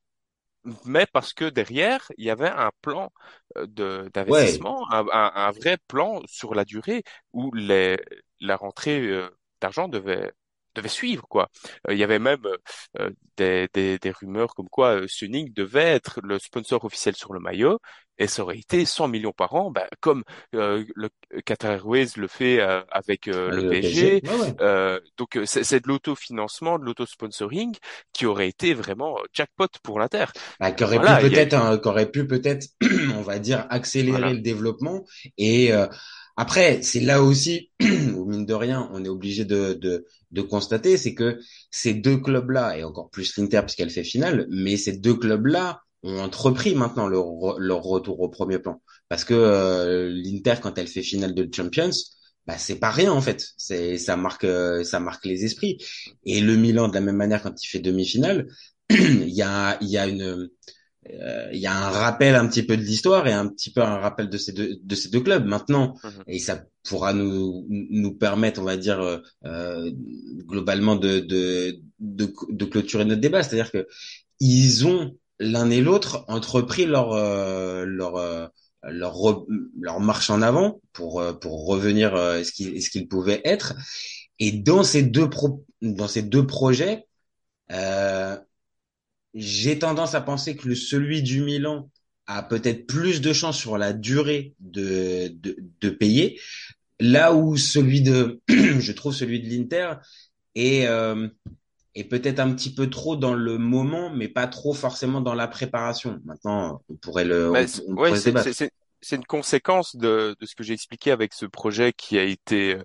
mais 0.84 1.06
parce 1.12 1.32
que 1.32 1.44
derrière, 1.44 2.10
il 2.16 2.24
y 2.24 2.30
avait 2.30 2.48
un 2.48 2.70
plan 2.80 3.12
euh, 3.56 4.08
d'investissement, 4.10 4.90
un, 4.90 5.06
un, 5.12 5.50
vrai 5.52 5.78
plan 5.88 6.22
sur 6.26 6.54
la 6.54 6.64
durée 6.64 7.02
où 7.32 7.52
les, 7.52 7.98
la 8.40 8.56
rentrée 8.56 9.00
euh, 9.00 9.28
d'argent 9.60 9.88
devait 9.88 10.32
devait 10.74 10.88
suivre 10.88 11.26
quoi. 11.28 11.50
Euh, 11.88 11.94
il 11.94 11.98
y 11.98 12.04
avait 12.04 12.18
même 12.18 12.42
des, 13.36 13.68
des, 13.72 13.98
des, 13.98 14.10
rumeurs 14.10 14.54
comme 14.54 14.68
quoi 14.68 15.00
Suning 15.06 15.52
devait 15.52 15.94
être 15.94 16.20
le 16.22 16.38
sponsor 16.38 16.84
officiel 16.84 17.16
sur 17.16 17.32
le 17.32 17.40
maillot 17.40 17.78
et 18.18 18.26
ça 18.26 18.42
aurait 18.42 18.58
été 18.58 18.84
100 18.84 19.08
millions 19.08 19.32
par 19.32 19.54
an, 19.54 19.70
bah, 19.70 19.88
comme 20.00 20.22
euh, 20.54 20.84
le 20.94 21.08
Qatar 21.44 21.72
Airways 21.72 22.08
le 22.16 22.28
fait 22.28 22.60
euh, 22.60 22.82
avec 22.90 23.28
euh, 23.28 23.50
le, 23.50 23.68
PSG. 23.68 24.22
donc 25.16 25.38
c'est 25.44 25.80
de 25.80 25.88
l'autofinancement, 25.88 26.78
de 26.78 26.84
l'autosponsoring 26.84 27.74
qui 28.12 28.26
aurait 28.26 28.48
été 28.48 28.74
vraiment 28.74 29.16
jackpot 29.32 29.68
pour 29.82 29.98
l'Inter. 29.98 30.26
Bah, 30.60 30.70
qui 30.72 30.84
aurait 30.84 31.00
pu 31.00 31.28
peut-être, 31.28 31.54
hein, 31.54 31.78
qui 31.78 31.88
aurait 31.88 32.10
pu 32.10 32.26
peut-être, 32.26 32.68
on 33.16 33.22
va 33.22 33.38
dire, 33.38 33.66
accélérer 33.70 34.34
le 34.34 34.40
développement. 34.40 35.04
Et 35.38 35.72
après, 36.36 36.82
c'est 36.82 37.00
là 37.00 37.22
aussi, 37.22 37.70
au 37.80 37.86
de 38.44 38.54
rien, 38.54 38.88
on 38.92 39.04
est 39.04 39.08
obligé 39.08 39.44
de, 39.44 39.74
de, 39.74 40.06
de 40.30 40.42
constater, 40.42 40.96
c'est 40.96 41.14
que 41.14 41.38
ces 41.70 41.94
deux 41.94 42.18
clubs-là, 42.18 42.78
et 42.78 42.84
encore 42.84 43.10
plus 43.10 43.36
l'Inter 43.36 43.60
puisqu'elle 43.62 43.90
fait 43.90 44.04
finale, 44.04 44.46
mais 44.50 44.76
ces 44.76 44.96
deux 44.96 45.14
clubs-là 45.14 45.80
ont 46.02 46.18
entrepris 46.20 46.74
maintenant 46.74 47.08
leur, 47.08 47.58
leur 47.58 47.82
retour 47.82 48.20
au 48.20 48.28
premier 48.28 48.58
plan. 48.58 48.80
Parce 49.08 49.24
que 49.24 49.34
euh, 49.34 50.10
l'Inter, 50.10 50.56
quand 50.62 50.78
elle 50.78 50.88
fait 50.88 51.02
finale 51.02 51.34
de 51.34 51.48
Champions, 51.52 51.90
bah 52.46 52.58
c'est 52.58 52.78
pas 52.78 52.90
rien 52.90 53.12
en 53.12 53.20
fait. 53.20 53.46
C'est 53.56 53.96
ça 53.98 54.16
marque 54.16 54.44
euh, 54.44 54.84
ça 54.84 55.00
marque 55.00 55.24
les 55.24 55.44
esprits. 55.44 55.78
Et 56.24 56.40
le 56.40 56.56
Milan 56.56 56.88
de 56.88 56.94
la 56.94 57.00
même 57.00 57.16
manière 57.16 57.42
quand 57.42 57.62
il 57.62 57.66
fait 57.66 57.78
demi-finale, 57.80 58.48
il 58.90 59.30
y 59.30 59.42
a 59.42 59.78
il 59.80 59.88
y 59.88 59.98
a 59.98 60.06
une 60.06 60.48
il 61.52 61.58
y 61.58 61.66
a 61.66 61.76
un 61.76 61.90
rappel 61.90 62.34
un 62.34 62.46
petit 62.48 62.62
peu 62.62 62.76
de 62.76 62.82
l'histoire 62.82 63.26
et 63.26 63.32
un 63.32 63.48
petit 63.48 63.72
peu 63.72 63.82
un 63.82 63.98
rappel 63.98 64.28
de 64.28 64.38
ces 64.38 64.52
deux 64.52 64.78
de 64.82 64.94
ces 64.94 65.10
deux 65.10 65.20
clubs 65.20 65.44
maintenant. 65.46 65.94
Mhm. 66.02 66.10
et 66.28 66.38
ça 66.38 66.64
pourra 66.82 67.12
nous 67.12 67.66
nous 67.68 68.14
permettre 68.14 68.60
on 68.60 68.64
va 68.64 68.76
dire 68.76 69.22
euh, 69.44 69.90
globalement 70.46 70.96
de, 70.96 71.20
de 71.20 71.80
de 72.00 72.32
de 72.50 72.64
clôturer 72.64 73.04
notre 73.04 73.20
débat. 73.20 73.42
C'est-à-dire 73.42 73.70
que 73.70 73.86
ils 74.40 74.86
ont 74.86 75.16
l'un 75.38 75.70
et 75.70 75.80
l'autre 75.80 76.24
entrepris 76.28 76.86
leur 76.86 77.12
euh, 77.12 77.84
leur 77.86 78.16
euh, 78.16 78.46
leur 78.82 79.16
leur 79.80 80.00
marche 80.00 80.30
en 80.30 80.42
avant 80.42 80.80
pour 80.92 81.20
euh, 81.20 81.32
pour 81.32 81.66
revenir 81.66 82.12
ce 82.16 82.52
qu'il 82.52 82.82
ce 82.82 82.90
qu'il 82.90 83.08
pouvait 83.08 83.40
être. 83.44 83.74
Et 84.38 84.52
dans 84.52 84.82
ces 84.82 85.02
deux 85.02 85.30
pro 85.30 85.64
dans 85.80 86.08
ces 86.08 86.22
deux 86.22 86.46
projets 86.46 87.06
j'ai 89.34 89.78
tendance 89.78 90.14
à 90.14 90.20
penser 90.20 90.56
que 90.56 90.68
le 90.68 90.74
celui 90.74 91.22
du 91.22 91.42
Milan 91.42 91.90
a 92.26 92.42
peut-être 92.42 92.86
plus 92.86 93.20
de 93.20 93.32
chances 93.32 93.58
sur 93.58 93.76
la 93.76 93.92
durée 93.92 94.54
de, 94.60 95.28
de, 95.28 95.56
de 95.80 95.90
payer, 95.90 96.40
là 97.00 97.34
où 97.34 97.56
celui 97.56 98.00
de, 98.00 98.40
je 98.48 98.92
trouve 98.92 99.14
celui 99.14 99.40
de 99.40 99.48
l'Inter 99.48 99.94
est, 100.54 100.86
euh, 100.86 101.28
et 101.94 102.04
peut-être 102.04 102.40
un 102.40 102.52
petit 102.52 102.74
peu 102.74 102.88
trop 102.88 103.16
dans 103.16 103.34
le 103.34 103.58
moment, 103.58 104.10
mais 104.10 104.28
pas 104.28 104.46
trop 104.46 104.72
forcément 104.72 105.20
dans 105.20 105.34
la 105.34 105.48
préparation. 105.48 106.20
Maintenant, 106.24 106.82
on 106.88 106.94
pourrait 106.96 107.24
le. 107.24 107.52
C'est 109.04 109.16
une 109.16 109.24
conséquence 109.24 109.96
de, 109.96 110.36
de 110.38 110.46
ce 110.46 110.54
que 110.54 110.62
j'ai 110.62 110.74
expliqué 110.74 111.10
avec 111.10 111.32
ce 111.32 111.46
projet 111.46 111.92
qui 111.92 112.18
a 112.18 112.22
été 112.22 112.78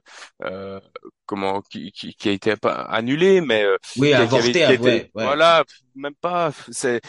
euh, 0.44 0.80
comment 1.26 1.62
qui, 1.62 1.92
qui, 1.92 2.30
a 2.30 2.32
été 2.32 2.54
annulé 2.64 3.42
mais 3.42 3.64
euh, 3.64 3.78
oui 3.98 4.14
avorté 4.14 4.64
avait, 4.64 4.78
ouais, 4.78 5.10
voilà 5.14 5.64
même 5.96 6.16
pas 6.16 6.52
c'est 6.72 7.02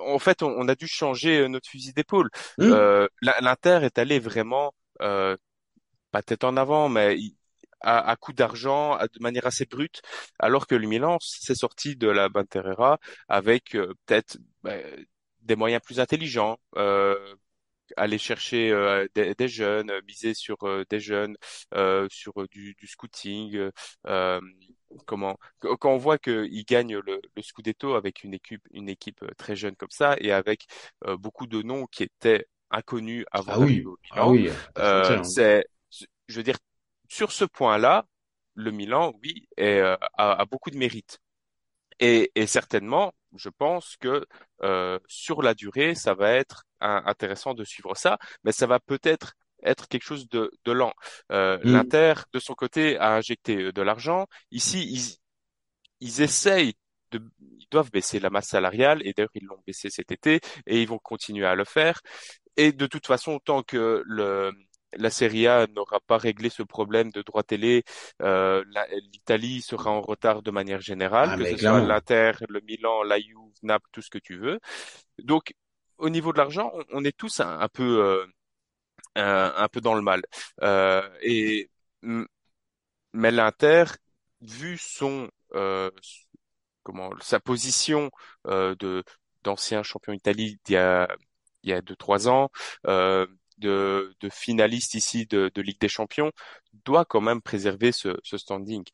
en 0.00 0.18
fait 0.18 0.42
on, 0.42 0.68
a 0.68 0.74
dû 0.74 0.86
changer 0.86 1.40
euh, 1.40 1.48
notre 1.48 1.68
fusil 1.68 1.92
d'épaule 1.92 2.30
mmh. 2.58 2.64
euh, 2.64 3.06
l'Inter 3.22 3.80
est 3.82 3.98
allé 3.98 4.18
vraiment 4.18 4.74
euh, 5.02 5.36
pas 6.10 6.22
tête 6.22 6.44
en 6.44 6.56
avant 6.56 6.88
mais 6.88 7.16
à, 7.80 8.10
à 8.10 8.16
coup 8.16 8.32
d'argent, 8.32 8.98
de 8.98 9.20
manière 9.20 9.46
assez 9.46 9.64
brute, 9.64 10.02
alors 10.38 10.66
que 10.66 10.74
le 10.74 10.86
Milan 10.86 11.18
s'est 11.20 11.54
sorti 11.54 11.96
de 11.96 12.08
la 12.08 12.28
Banterera 12.28 12.98
avec 13.28 13.76
euh, 13.76 13.94
peut-être 14.06 14.38
bah, 14.62 14.74
des 15.42 15.56
moyens 15.56 15.82
plus 15.82 16.00
intelligents, 16.00 16.58
euh, 16.76 17.34
aller 17.96 18.18
chercher 18.18 18.70
euh, 18.70 19.06
des, 19.14 19.34
des, 19.34 19.48
jeunes, 19.48 19.92
miser 20.06 20.34
sur 20.34 20.56
euh, 20.64 20.84
des 20.90 21.00
jeunes, 21.00 21.36
euh, 21.74 22.06
sur 22.10 22.32
du, 22.48 22.74
du 22.74 22.86
scouting. 22.86 23.70
comment 25.04 25.36
quand 25.58 25.92
on 25.92 25.96
voit 25.96 26.18
qu'ils 26.18 26.64
gagnent 26.64 26.98
le, 26.98 27.20
le 27.36 27.42
Scudetto 27.42 27.94
avec 27.94 28.24
une 28.24 28.34
équipe 28.34 28.62
une 28.70 28.88
équipe 28.88 29.24
très 29.36 29.56
jeune 29.56 29.76
comme 29.76 29.90
ça 29.90 30.16
et 30.20 30.32
avec 30.32 30.66
beaucoup 31.18 31.46
de 31.46 31.60
noms 31.62 31.86
qui 31.86 32.04
étaient 32.04 32.46
inconnus 32.70 33.24
avant 33.32 33.52
ah 33.54 33.58
oui. 33.60 33.84
au 33.84 33.98
Milan, 34.02 34.14
ah 34.14 34.28
oui, 34.28 34.50
euh, 34.78 35.22
c'est 35.22 35.66
je 36.28 36.36
veux 36.36 36.42
dire 36.42 36.56
sur 37.08 37.30
ce 37.32 37.44
point-là, 37.44 38.06
le 38.54 38.70
Milan, 38.70 39.12
oui, 39.22 39.48
est, 39.56 39.80
a, 39.80 39.98
a 40.16 40.44
beaucoup 40.44 40.70
de 40.70 40.76
mérite. 40.76 41.20
Et, 42.00 42.30
et, 42.34 42.46
certainement, 42.46 43.14
je 43.36 43.48
pense 43.48 43.96
que 43.96 44.26
euh, 44.62 44.98
sur 45.06 45.42
la 45.42 45.54
durée, 45.54 45.94
ça 45.94 46.14
va 46.14 46.32
être 46.32 46.65
intéressant 46.80 47.54
de 47.54 47.64
suivre 47.64 47.96
ça, 47.96 48.18
mais 48.44 48.52
ça 48.52 48.66
va 48.66 48.80
peut-être 48.80 49.34
être 49.62 49.88
quelque 49.88 50.04
chose 50.04 50.28
de, 50.28 50.50
de 50.64 50.72
lent. 50.72 50.92
Euh, 51.32 51.58
mm. 51.58 51.72
L'Inter, 51.72 52.14
de 52.32 52.38
son 52.38 52.54
côté, 52.54 52.98
a 52.98 53.14
injecté 53.14 53.56
euh, 53.56 53.72
de 53.72 53.82
l'argent. 53.82 54.26
Ici, 54.50 54.86
ils, 54.86 55.16
ils 56.00 56.22
essayent 56.22 56.74
de, 57.10 57.22
ils 57.58 57.66
doivent 57.70 57.90
baisser 57.90 58.20
la 58.20 58.30
masse 58.30 58.48
salariale, 58.48 59.00
et 59.04 59.12
d'ailleurs, 59.12 59.30
ils 59.34 59.44
l'ont 59.44 59.62
baissé 59.66 59.90
cet 59.90 60.12
été, 60.12 60.40
et 60.66 60.82
ils 60.82 60.88
vont 60.88 60.98
continuer 60.98 61.46
à 61.46 61.54
le 61.54 61.64
faire. 61.64 62.00
Et 62.56 62.72
de 62.72 62.86
toute 62.86 63.06
façon, 63.06 63.38
tant 63.38 63.62
que 63.62 64.02
le, 64.06 64.52
la 64.94 65.10
Serie 65.10 65.46
A 65.46 65.66
n'aura 65.68 66.00
pas 66.00 66.16
réglé 66.16 66.48
ce 66.48 66.62
problème 66.62 67.10
de 67.10 67.22
droit 67.22 67.42
télé, 67.42 67.84
euh, 68.22 68.64
l'Italie 69.12 69.62
sera 69.62 69.90
en 69.90 70.00
retard 70.00 70.42
de 70.42 70.50
manière 70.50 70.80
générale, 70.80 71.30
ah, 71.32 71.36
que 71.36 71.50
ce 71.50 71.56
soit 71.56 71.80
l'Inter, 71.80 72.32
le 72.48 72.60
Milan, 72.60 73.02
la 73.02 73.18
Juve, 73.18 73.52
Naples, 73.62 73.88
tout 73.92 74.02
ce 74.02 74.10
que 74.10 74.18
tu 74.18 74.38
veux. 74.38 74.58
Donc, 75.18 75.52
au 75.98 76.08
niveau 76.10 76.32
de 76.32 76.38
l'argent, 76.38 76.72
on, 76.92 77.04
est 77.04 77.16
tous 77.16 77.40
un, 77.40 77.68
peu 77.68 78.02
euh, 78.02 79.52
un, 79.56 79.68
peu 79.68 79.80
dans 79.80 79.94
le 79.94 80.02
mal. 80.02 80.22
Euh, 80.62 81.08
et 81.22 81.70
mais 83.12 83.30
l'Inter, 83.30 83.84
vu 84.42 84.76
son 84.78 85.30
euh, 85.54 85.90
comment 86.82 87.10
sa 87.20 87.40
position 87.40 88.10
de 88.46 89.04
d'ancien 89.42 89.82
champion 89.82 90.12
d'Italie 90.12 90.58
il 90.68 90.72
y 90.72 90.76
a 90.76 91.08
il 91.66 91.70
y 91.70 91.72
a 91.72 91.82
deux 91.82 91.96
trois 91.96 92.28
ans, 92.28 92.50
euh, 92.86 93.26
de, 93.58 94.14
de 94.20 94.28
finaliste 94.28 94.94
ici 94.94 95.26
de, 95.26 95.50
de, 95.54 95.62
Ligue 95.62 95.80
des 95.80 95.88
Champions 95.88 96.30
doit 96.84 97.04
quand 97.04 97.20
même 97.20 97.40
préserver 97.40 97.90
ce, 97.90 98.16
ce 98.22 98.38
standing. 98.38 98.84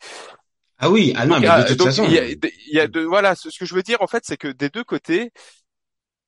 Ah 0.79 0.91
oui, 0.91 1.12
ah 1.17 1.27
non, 1.27 1.38
mais 1.38 1.49
de 1.49 1.69
toute 1.69 1.83
façon. 1.83 2.05
Il 2.05 2.12
y 2.12 2.19
a, 2.19 2.27
il 2.27 2.38
y 2.73 2.81
a 2.81 2.88
de, 2.88 3.01
voilà, 3.01 3.35
ce 3.35 3.57
que 3.57 3.65
je 3.65 3.75
veux 3.75 3.83
dire 3.83 4.01
en 4.03 4.07
fait, 4.07 4.25
c'est 4.25 4.37
que 4.37 4.49
des 4.49 4.69
deux 4.69 4.85
côtés, 4.85 5.33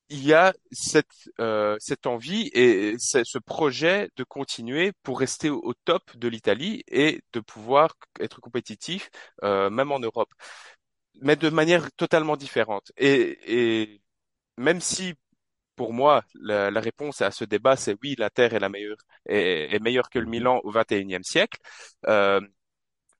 il 0.09 0.25
y 0.25 0.35
a 0.35 0.55
cette 0.71 1.31
euh, 1.41 1.77
cette 1.81 2.07
envie 2.07 2.51
et 2.55 2.97
ce 2.99 3.39
projet 3.39 4.11
de 4.17 4.25
continuer 4.25 4.93
pour 5.03 5.19
rester 5.19 5.51
au, 5.51 5.75
top 5.85 6.17
de 6.17 6.29
l'Italie 6.29 6.85
et 6.89 7.23
de 7.33 7.41
pouvoir 7.41 7.97
être 8.21 8.41
compétitif 8.41 9.11
euh, 9.43 9.71
même 9.71 9.93
en 9.93 10.01
Europe, 10.01 10.33
mais 11.23 11.37
de 11.37 11.49
manière 11.51 11.91
totalement 11.93 12.37
différente. 12.37 12.93
Et, 12.97 13.39
et 13.47 14.03
même 14.57 14.81
si 14.81 15.15
pour 15.77 15.93
moi, 15.93 16.25
la, 16.35 16.71
réponse 16.81 17.23
à 17.23 17.31
ce 17.31 17.45
débat, 17.45 17.77
c'est 17.77 17.97
oui, 18.03 18.15
la 18.19 18.31
Terre 18.31 18.55
est 18.55 18.61
la 18.61 18.69
meilleure, 18.69 18.99
est, 19.27 19.81
meilleure 19.83 20.11
que 20.11 20.19
le 20.19 20.27
Milan 20.27 20.61
au 20.65 20.73
21e 20.73 21.23
siècle. 21.25 21.59
Euh, 22.07 22.41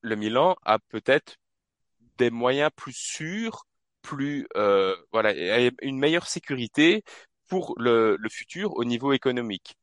le 0.03 0.17
Milan 0.17 0.57
a 0.65 0.79
peut-être 0.79 1.37
des 2.19 2.31
moyens 2.31 2.71
plus 2.77 2.95
sûrs, 2.97 3.67
plus 4.05 4.47
euh, 4.57 4.95
voilà, 5.13 5.33
une 5.83 5.99
meilleure 5.99 6.29
sécurité 6.29 7.03
pour 7.49 7.75
le, 7.79 8.17
le 8.21 8.29
futur 8.29 8.77
au 8.77 8.85
niveau 8.85 9.13
économique. 9.13 9.75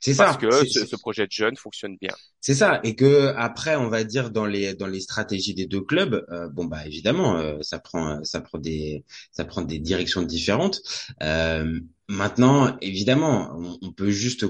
C'est 0.00 0.14
ça. 0.14 0.26
Parce 0.26 0.36
que 0.36 0.64
ce, 0.66 0.86
ce, 0.86 0.96
projet 0.96 1.26
de 1.26 1.32
jeunes 1.32 1.56
fonctionne 1.56 1.96
bien. 2.00 2.12
C'est 2.40 2.54
ça. 2.54 2.80
Et 2.84 2.94
que 2.94 3.34
après, 3.36 3.74
on 3.76 3.88
va 3.88 4.04
dire 4.04 4.30
dans 4.30 4.46
les 4.46 4.74
dans 4.74 4.86
les 4.86 5.00
stratégies 5.00 5.54
des 5.54 5.66
deux 5.66 5.80
clubs, 5.80 6.24
euh, 6.30 6.48
bon 6.48 6.66
bah 6.66 6.86
évidemment, 6.86 7.36
euh, 7.36 7.58
ça 7.62 7.80
prend 7.80 8.22
ça 8.22 8.40
prend 8.40 8.58
des 8.58 9.04
ça 9.32 9.44
prend 9.44 9.62
des 9.62 9.80
directions 9.80 10.22
différentes. 10.22 10.80
Euh, 11.22 11.80
maintenant, 12.08 12.76
évidemment, 12.80 13.52
on, 13.56 13.78
on, 13.82 13.92
peut 13.92 14.10
juste 14.10 14.46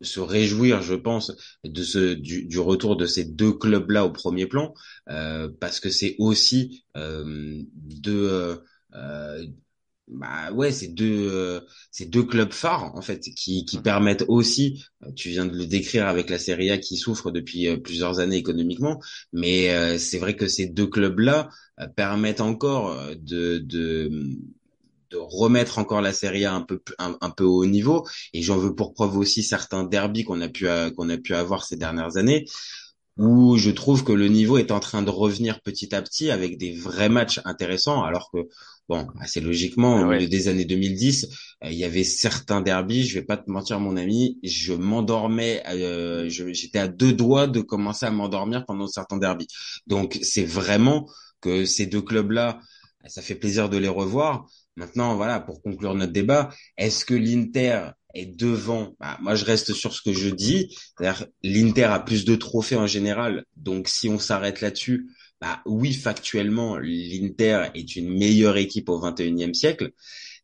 se 0.00 0.20
réjouir, 0.20 0.82
je 0.82 0.94
pense, 0.94 1.32
de 1.64 1.82
ce 1.82 2.14
du, 2.14 2.44
du 2.44 2.58
retour 2.58 2.96
de 2.96 3.06
ces 3.06 3.24
deux 3.24 3.52
clubs 3.52 3.90
là 3.90 4.04
au 4.04 4.10
premier 4.12 4.46
plan, 4.46 4.74
euh, 5.08 5.48
parce 5.60 5.80
que 5.80 5.90
c'est 5.90 6.16
aussi 6.18 6.84
deux 6.94 8.60
bah 10.08 10.50
ouais, 10.52 10.72
c'est 10.72 10.88
deux, 10.88 11.28
euh, 11.30 11.60
c'est 11.90 12.06
deux 12.08 12.22
clubs 12.24 12.52
phares 12.52 12.94
en 12.96 13.02
fait 13.02 13.20
qui, 13.20 13.64
qui 13.66 13.78
permettent 13.78 14.24
aussi. 14.28 14.82
Euh, 15.04 15.12
tu 15.12 15.28
viens 15.28 15.44
de 15.44 15.54
le 15.56 15.66
décrire 15.66 16.06
avec 16.06 16.30
la 16.30 16.38
Serie 16.38 16.70
A 16.70 16.78
qui 16.78 16.96
souffre 16.96 17.30
depuis 17.30 17.68
euh, 17.68 17.76
plusieurs 17.76 18.18
années 18.20 18.36
économiquement, 18.36 19.00
mais 19.32 19.98
c'est 19.98 20.18
vrai 20.18 20.34
que 20.36 20.48
ces 20.48 20.66
deux 20.66 20.86
clubs-là 20.86 21.50
permettent 21.96 22.40
encore 22.40 22.96
de, 23.16 23.58
de 23.58 24.10
de 25.10 25.16
remettre 25.18 25.78
encore 25.78 26.00
la 26.02 26.12
Serie 26.12 26.44
A 26.44 26.54
un 26.54 26.62
peu 26.62 26.80
un, 26.98 27.16
un 27.20 27.30
peu 27.30 27.44
au 27.44 27.66
niveau. 27.66 28.06
Et 28.32 28.42
j'en 28.42 28.58
veux 28.58 28.74
pour 28.74 28.94
preuve 28.94 29.16
aussi 29.16 29.42
certains 29.42 29.84
derbys 29.84 30.24
qu'on 30.24 30.40
a 30.40 30.48
pu 30.48 30.66
qu'on 30.96 31.08
a 31.10 31.16
pu 31.18 31.34
avoir 31.34 31.64
ces 31.64 31.76
dernières 31.76 32.16
années 32.16 32.46
où 33.18 33.56
je 33.56 33.70
trouve 33.70 34.04
que 34.04 34.12
le 34.12 34.28
niveau 34.28 34.58
est 34.58 34.70
en 34.70 34.80
train 34.80 35.02
de 35.02 35.10
revenir 35.10 35.60
petit 35.60 35.94
à 35.94 36.02
petit 36.02 36.30
avec 36.30 36.56
des 36.56 36.72
vrais 36.72 37.08
matchs 37.08 37.40
intéressants, 37.44 38.04
alors 38.04 38.30
que 38.32 38.48
bon, 38.88 39.08
assez 39.20 39.40
logiquement, 39.40 40.00
au 40.00 40.06
milieu 40.06 40.28
des 40.28 40.46
années 40.48 40.64
2010, 40.64 41.26
euh, 41.64 41.70
il 41.70 41.76
y 41.76 41.84
avait 41.84 42.04
certains 42.04 42.60
derbies. 42.60 43.04
Je 43.04 43.18
vais 43.18 43.24
pas 43.24 43.36
te 43.36 43.50
mentir, 43.50 43.80
mon 43.80 43.96
ami, 43.96 44.38
je 44.44 44.72
m'endormais, 44.72 45.62
euh, 45.68 46.28
j'étais 46.28 46.78
à 46.78 46.86
deux 46.88 47.12
doigts 47.12 47.48
de 47.48 47.60
commencer 47.60 48.06
à 48.06 48.10
m'endormir 48.12 48.64
pendant 48.66 48.86
certains 48.86 49.18
derbies. 49.18 49.48
Donc 49.88 50.18
c'est 50.22 50.44
vraiment 50.44 51.08
que 51.40 51.64
ces 51.64 51.86
deux 51.86 52.02
clubs-là, 52.02 52.60
ça 53.06 53.20
fait 53.22 53.34
plaisir 53.34 53.68
de 53.68 53.78
les 53.78 53.88
revoir. 53.88 54.46
Maintenant, 54.78 55.16
voilà, 55.16 55.40
pour 55.40 55.60
conclure 55.60 55.94
notre 55.96 56.12
débat, 56.12 56.50
est-ce 56.76 57.04
que 57.04 57.14
l'Inter 57.14 57.90
est 58.14 58.26
devant, 58.26 58.94
bah, 59.00 59.18
moi 59.20 59.34
je 59.34 59.44
reste 59.44 59.72
sur 59.72 59.92
ce 59.92 60.00
que 60.02 60.12
je 60.12 60.28
dis, 60.28 60.72
c'est-à-dire 60.96 61.26
l'Inter 61.42 61.84
a 61.84 61.98
plus 61.98 62.24
de 62.24 62.36
trophées 62.36 62.76
en 62.76 62.86
général, 62.86 63.44
donc 63.56 63.88
si 63.88 64.08
on 64.08 64.20
s'arrête 64.20 64.60
là-dessus, 64.60 65.08
bah 65.40 65.62
oui 65.66 65.92
factuellement 65.92 66.78
l'Inter 66.78 67.70
est 67.74 67.96
une 67.96 68.08
meilleure 68.08 68.56
équipe 68.56 68.88
au 68.88 69.00
21e 69.00 69.52
siècle, 69.52 69.90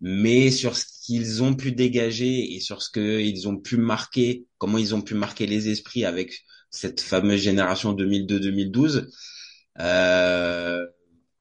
mais 0.00 0.50
sur 0.50 0.76
ce 0.76 0.84
qu'ils 1.04 1.44
ont 1.44 1.54
pu 1.54 1.70
dégager 1.70 2.54
et 2.54 2.60
sur 2.60 2.82
ce 2.82 2.90
qu'ils 2.90 3.46
ont 3.46 3.56
pu 3.56 3.76
marquer, 3.76 4.46
comment 4.58 4.78
ils 4.78 4.96
ont 4.96 5.02
pu 5.02 5.14
marquer 5.14 5.46
les 5.46 5.68
esprits 5.68 6.04
avec 6.04 6.42
cette 6.70 7.00
fameuse 7.00 7.40
génération 7.40 7.92
2002-2012, 7.94 9.06
euh, 9.78 10.84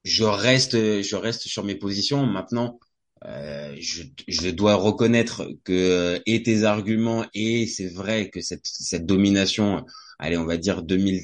je 0.03 0.23
reste, 0.23 1.01
je 1.01 1.15
reste 1.15 1.43
sur 1.43 1.63
mes 1.63 1.75
positions. 1.75 2.25
Maintenant, 2.25 2.79
euh, 3.25 3.75
je, 3.79 4.03
je, 4.27 4.49
dois 4.49 4.75
reconnaître 4.75 5.47
que 5.63 5.71
euh, 5.71 6.19
et 6.25 6.43
tes 6.43 6.63
arguments 6.63 7.25
et 7.33 7.67
c'est 7.67 7.87
vrai 7.87 8.29
que 8.29 8.41
cette, 8.41 8.65
cette 8.65 9.05
domination, 9.05 9.85
allez, 10.19 10.37
on 10.37 10.45
va 10.45 10.57
dire 10.57 10.83
2000, 10.83 11.21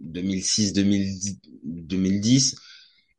2006, 0.00 0.74
2010, 0.74 1.40
2010, 1.62 2.56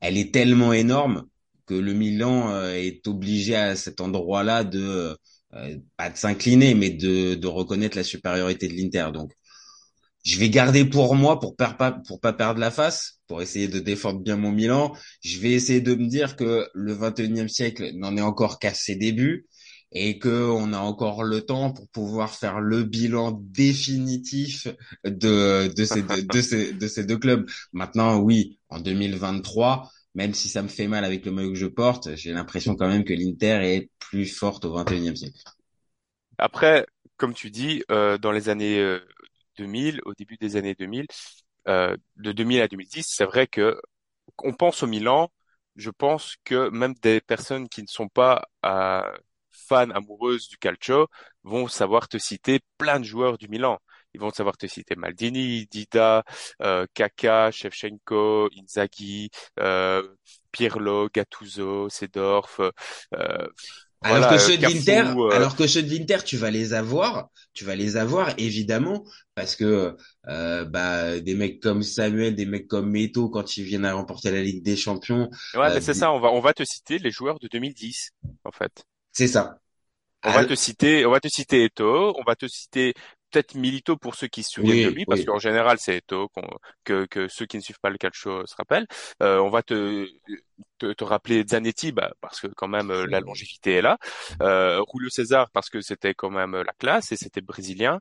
elle 0.02 0.18
est 0.18 0.34
tellement 0.34 0.72
énorme 0.74 1.26
que 1.65 1.74
le 1.74 1.94
Milan 1.94 2.52
euh, 2.52 2.74
est 2.74 3.08
obligé 3.08 3.56
à 3.56 3.76
cet 3.76 4.02
endroit-là 4.02 4.63
de 4.63 5.18
pas 5.96 6.10
de 6.10 6.18
s'incliner, 6.18 6.76
mais 6.76 6.89
de, 6.89 7.36
de 7.36 7.48
reconnaître 7.48 7.96
la 7.96 8.04
supériorité 8.04 8.68
de 8.68 8.74
l'Inter. 8.74 9.08
Donc, 9.13 9.32
je 10.25 10.39
vais 10.39 10.49
garder 10.49 10.85
pour 10.85 11.15
moi 11.15 11.39
pour 11.39 11.55
pas 11.55 11.71
pour 12.07 12.19
pas 12.19 12.33
perdre 12.33 12.59
la 12.59 12.71
face, 12.71 13.19
pour 13.27 13.41
essayer 13.41 13.67
de 13.67 13.79
défendre 13.79 14.19
bien 14.21 14.38
mon 14.38 14.51
Milan. 14.51 14.93
Je 15.23 15.39
vais 15.39 15.51
essayer 15.51 15.81
de 15.81 15.93
me 15.93 16.07
dire 16.07 16.35
que 16.35 16.67
le 16.73 16.93
21e 16.93 17.47
siècle 17.47 17.91
n'en 17.93 18.17
est 18.17 18.21
encore 18.21 18.59
qu'à 18.59 18.73
ses 18.73 18.95
débuts 18.95 19.45
et 19.91 20.17
que 20.17 20.49
on 20.49 20.73
a 20.73 20.79
encore 20.79 21.23
le 21.23 21.41
temps 21.41 21.71
pour 21.71 21.88
pouvoir 21.89 22.31
faire 22.33 22.59
le 22.59 22.83
bilan 22.83 23.39
définitif 23.39 24.67
de 25.05 25.71
de 25.73 25.85
ces 25.85 26.01
de, 26.01 26.21
de 26.21 26.41
ces 26.41 26.73
de 26.73 26.88
ces 26.88 27.05
deux 27.05 27.17
clubs. 27.17 27.47
Maintenant, 27.71 28.17
oui, 28.17 28.57
en 28.69 28.79
2023, 28.79 29.91
même 30.15 30.33
si 30.33 30.49
ça 30.49 30.63
me 30.63 30.67
fait 30.67 30.88
mal 30.88 31.05
avec 31.05 31.23
le 31.25 31.31
maillot 31.31 31.49
que 31.51 31.55
je 31.55 31.67
porte, 31.67 32.15
j'ai 32.15 32.33
l'impression 32.33 32.75
quand 32.75 32.88
même 32.88 33.03
que 33.03 33.13
l'Inter 33.13 33.59
est 33.63 33.91
plus 33.99 34.25
forte 34.25 34.65
au 34.65 34.73
21e 34.73 35.15
siècle. 35.15 35.39
Après, 36.38 36.85
comme 37.17 37.33
tu 37.33 37.51
dis, 37.51 37.83
euh, 37.91 38.17
dans 38.17 38.31
les 38.31 38.49
années 38.49 38.79
euh, 38.79 38.99
2000, 39.58 40.02
au 40.06 40.13
début 40.13 40.38
des 40.38 40.56
années 40.58 40.76
2000, 40.76 41.08
euh, 41.68 41.96
de 42.18 42.32
2000 42.32 42.62
à 42.62 42.68
2010, 42.68 43.06
c'est 43.10 43.26
vrai 43.26 43.48
que 43.48 43.80
on 44.44 44.54
pense 44.54 44.84
au 44.84 44.88
Milan. 44.88 45.32
Je 45.76 45.89
pense 45.89 46.36
que 46.46 46.70
même 46.70 46.94
des 47.02 47.22
personnes 47.22 47.68
qui 47.70 47.82
ne 47.82 47.88
sont 47.88 48.08
pas 48.08 48.44
euh, 48.65 49.02
fans 49.52 49.89
amoureuses 49.91 50.48
du 50.50 50.58
calcio 50.58 51.08
vont 51.44 51.68
savoir 51.68 52.08
te 52.08 52.18
citer 52.18 52.60
plein 52.78 53.00
de 53.00 53.06
joueurs 53.06 53.38
du 53.38 53.48
Milan. 53.50 53.80
Ils 54.13 54.22
vont 54.22 54.32
savoir 54.32 54.56
te 54.58 54.68
citer 54.68 54.96
Maldini, 54.96 55.68
Dida, 55.68 56.24
euh, 56.62 56.86
Kaka, 56.94 57.52
Shevchenko, 57.52 58.50
Inzaghi, 58.58 59.30
euh, 59.60 60.15
Pirlo, 60.52 61.10
Gattuso, 61.13 61.89
Sedorf. 61.89 62.62
Euh, 64.06 64.10
Alors 64.12 64.20
voilà, 64.20 64.28
que 64.28 64.38
euh, 64.38 64.38
ceux 64.38 64.58
de 64.58 64.65
l'Inter, 64.68 65.04
Cafu, 65.04 65.20
euh, 65.20 65.30
alors 65.30 65.56
que 65.56 65.68
ceux 65.68 65.82
de 65.84 65.89
l'Inter, 65.89 66.18
tu 66.24 66.38
vas 66.38 66.52
les 66.52 66.74
avoir, 66.74 67.30
tu 67.54 67.65
vas 67.65 67.76
les 67.76 67.98
avoir 67.98 68.34
évidemment 68.38 69.04
parce 69.34 69.56
que 69.56 69.96
euh, 70.28 70.65
bah 70.65 71.20
des 71.20 71.36
mecs 71.36 71.60
comme 71.62 71.82
Samuel, 71.84 72.36
des 72.36 72.46
mecs 72.46 72.68
comme 72.68 72.89
Meto 72.91 73.30
quand 73.30 73.58
ils 73.58 73.63
viennent 73.63 73.86
à 73.86 73.94
remporter 73.94 74.32
la 74.32 74.41
Ligue 74.41 74.63
des 74.63 74.76
Champions, 74.76 75.30
ouais, 75.56 75.70
euh, 75.70 75.74
mais 75.74 75.82
c'est 75.82 75.94
ça. 75.94 76.12
On 76.12 76.20
va, 76.20 76.30
on 76.32 76.39
va 76.39 76.54
te 76.54 76.63
citer 76.63 77.00
les 77.00 77.12
joueurs 77.12 77.39
de 77.39 77.48
2010, 77.48 78.12
en 78.44 78.52
fait. 78.52 78.86
c'est 79.12 79.28
ça. 79.28 79.60
On 80.24 80.32
va 80.32 80.46
te 80.46 80.56
citer, 80.56 81.06
on 81.06 81.12
va 81.12 81.20
te 81.20 81.28
citer 81.28 81.63
Eto'o, 81.65 82.15
on 82.18 82.24
va 82.24 82.36
te 82.36 82.48
citer 82.48 82.94
peut-être 83.36 83.56
Milito 83.56 83.98
pour 83.98 84.15
ceux 84.15 84.28
qui 84.28 84.43
se 84.43 84.52
souviennent 84.52 84.84
de 84.89 84.95
lui, 84.95 85.06
parce 85.06 85.21
oui. 85.21 85.26
qu'en 85.26 85.39
général 85.39 85.78
c'est 85.80 86.02
qu'on- 86.08 86.28
que, 86.84 87.06
que 87.06 87.28
ceux 87.28 87.45
qui 87.45 87.58
ne 87.58 87.62
suivent 87.62 87.80
pas 87.82 87.89
le 87.89 87.98
calcio 87.98 88.45
se 88.45 88.56
rappellent. 88.56 88.88
Euh, 89.21 89.39
on 89.39 89.50
va 89.50 89.62
te, 89.63 90.08
te, 90.78 90.93
te 90.93 91.04
rappeler 91.04 91.43
Zanetti, 91.48 91.91
bah, 91.91 92.12
parce 92.21 92.39
que 92.41 92.48
quand 92.48 92.67
même 92.67 92.91
euh, 92.91 93.06
la 93.08 93.19
longévité 93.19 93.74
est 93.76 93.82
là. 93.82 93.98
Euh, 94.41 94.82
Julio 94.93 95.10
César 95.10 95.50
parce 95.52 95.69
que 95.69 95.82
c'était 95.82 96.13
quand 96.13 96.30
même 96.30 96.56
euh, 96.56 96.63
la 96.63 96.74
classe 96.74 97.12
et 97.12 97.17
c'était 97.17 97.41
brésilien. 97.41 98.00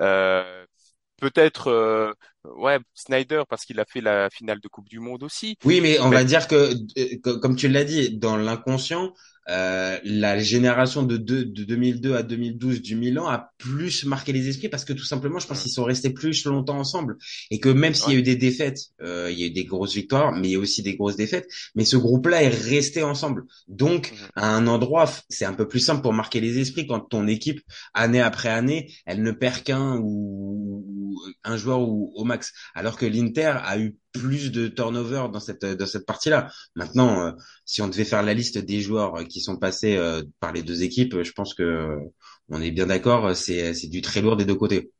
Euh, 0.00 0.66
peut-être 1.20 1.68
euh, 1.68 2.12
ouais 2.44 2.78
Snyder 2.94 3.42
parce 3.48 3.64
qu'il 3.64 3.80
a 3.80 3.84
fait 3.84 4.00
la 4.00 4.30
finale 4.30 4.60
de 4.60 4.68
Coupe 4.68 4.88
du 4.88 5.00
Monde 5.00 5.22
aussi. 5.22 5.56
Oui, 5.64 5.80
mais 5.80 5.98
on 6.00 6.10
Mais 6.10 6.12
va 6.12 6.24
dire 6.24 6.46
que, 6.46 6.74
co- 7.22 7.38
comme 7.38 7.56
tu 7.56 7.68
l'as 7.68 7.84
dit, 7.84 8.18
dans 8.18 8.36
l'inconscient, 8.36 9.14
euh, 9.48 9.98
la 10.04 10.38
génération 10.38 11.02
de, 11.02 11.16
deux- 11.18 11.44
de 11.44 11.64
2002 11.64 12.14
à 12.14 12.22
2012 12.22 12.80
du 12.82 12.96
Milan 12.96 13.26
a 13.28 13.50
plus 13.58 14.04
marqué 14.04 14.32
les 14.32 14.48
esprits 14.48 14.68
parce 14.68 14.84
que 14.84 14.92
tout 14.92 15.04
simplement, 15.04 15.38
je 15.38 15.46
pense 15.46 15.60
qu'ils 15.62 15.70
sont 15.72 15.84
restés 15.84 16.10
plus 16.10 16.44
longtemps 16.44 16.78
ensemble. 16.78 17.16
Et 17.50 17.60
que 17.60 17.68
même 17.70 17.94
s'il 17.94 18.12
y 18.12 18.16
a 18.16 18.18
eu 18.18 18.22
des 18.22 18.36
défaites, 18.36 18.78
euh, 19.02 19.30
il 19.30 19.38
y 19.38 19.44
a 19.44 19.46
eu 19.46 19.50
des 19.50 19.64
grosses 19.64 19.94
victoires, 19.94 20.32
mais 20.32 20.48
il 20.48 20.52
y 20.52 20.56
a 20.56 20.58
aussi 20.58 20.82
des 20.82 20.96
grosses 20.96 21.16
défaites, 21.16 21.48
mais 21.74 21.84
ce 21.86 21.96
groupe-là 21.96 22.42
est 22.42 22.48
resté 22.48 23.02
ensemble. 23.02 23.44
Donc, 23.68 24.12
à 24.34 24.54
un 24.54 24.66
endroit, 24.66 25.10
c'est 25.30 25.44
un 25.46 25.54
peu 25.54 25.66
plus 25.68 25.80
simple 25.80 26.02
pour 26.02 26.12
marquer 26.12 26.40
les 26.40 26.58
esprits 26.58 26.86
quand 26.86 27.00
ton 27.00 27.26
équipe, 27.26 27.60
année 27.94 28.20
après 28.20 28.48
année, 28.50 28.92
elle 29.06 29.22
ne 29.22 29.32
perd 29.32 29.62
qu'un 29.62 29.98
ou, 30.02 30.84
un 31.44 31.56
joueur 31.56 31.80
ou 31.80 32.12
au 32.16 32.24
max 32.34 32.52
alors 32.74 32.96
que 32.96 33.06
l'Inter 33.06 33.54
a 33.62 33.78
eu 33.78 33.96
plus 34.12 34.52
de 34.52 34.68
turnover 34.68 35.26
dans 35.32 35.40
cette 35.40 35.64
dans 35.64 35.86
cette 35.86 36.06
partie-là. 36.06 36.50
Maintenant, 36.74 37.26
euh, 37.26 37.32
si 37.64 37.82
on 37.82 37.88
devait 37.88 38.04
faire 38.04 38.22
la 38.22 38.34
liste 38.34 38.58
des 38.58 38.80
joueurs 38.80 39.16
euh, 39.16 39.24
qui 39.24 39.40
sont 39.40 39.56
passés 39.56 39.96
euh, 39.96 40.22
par 40.40 40.52
les 40.52 40.62
deux 40.62 40.82
équipes, 40.82 41.22
je 41.22 41.32
pense 41.32 41.54
que 41.54 41.98
on 42.48 42.60
est 42.60 42.70
bien 42.70 42.86
d'accord, 42.86 43.34
c'est 43.36 43.74
c'est 43.74 43.88
du 43.88 44.02
très 44.02 44.20
lourd 44.20 44.36
des 44.36 44.44
deux 44.44 44.54
côtés. 44.54 44.90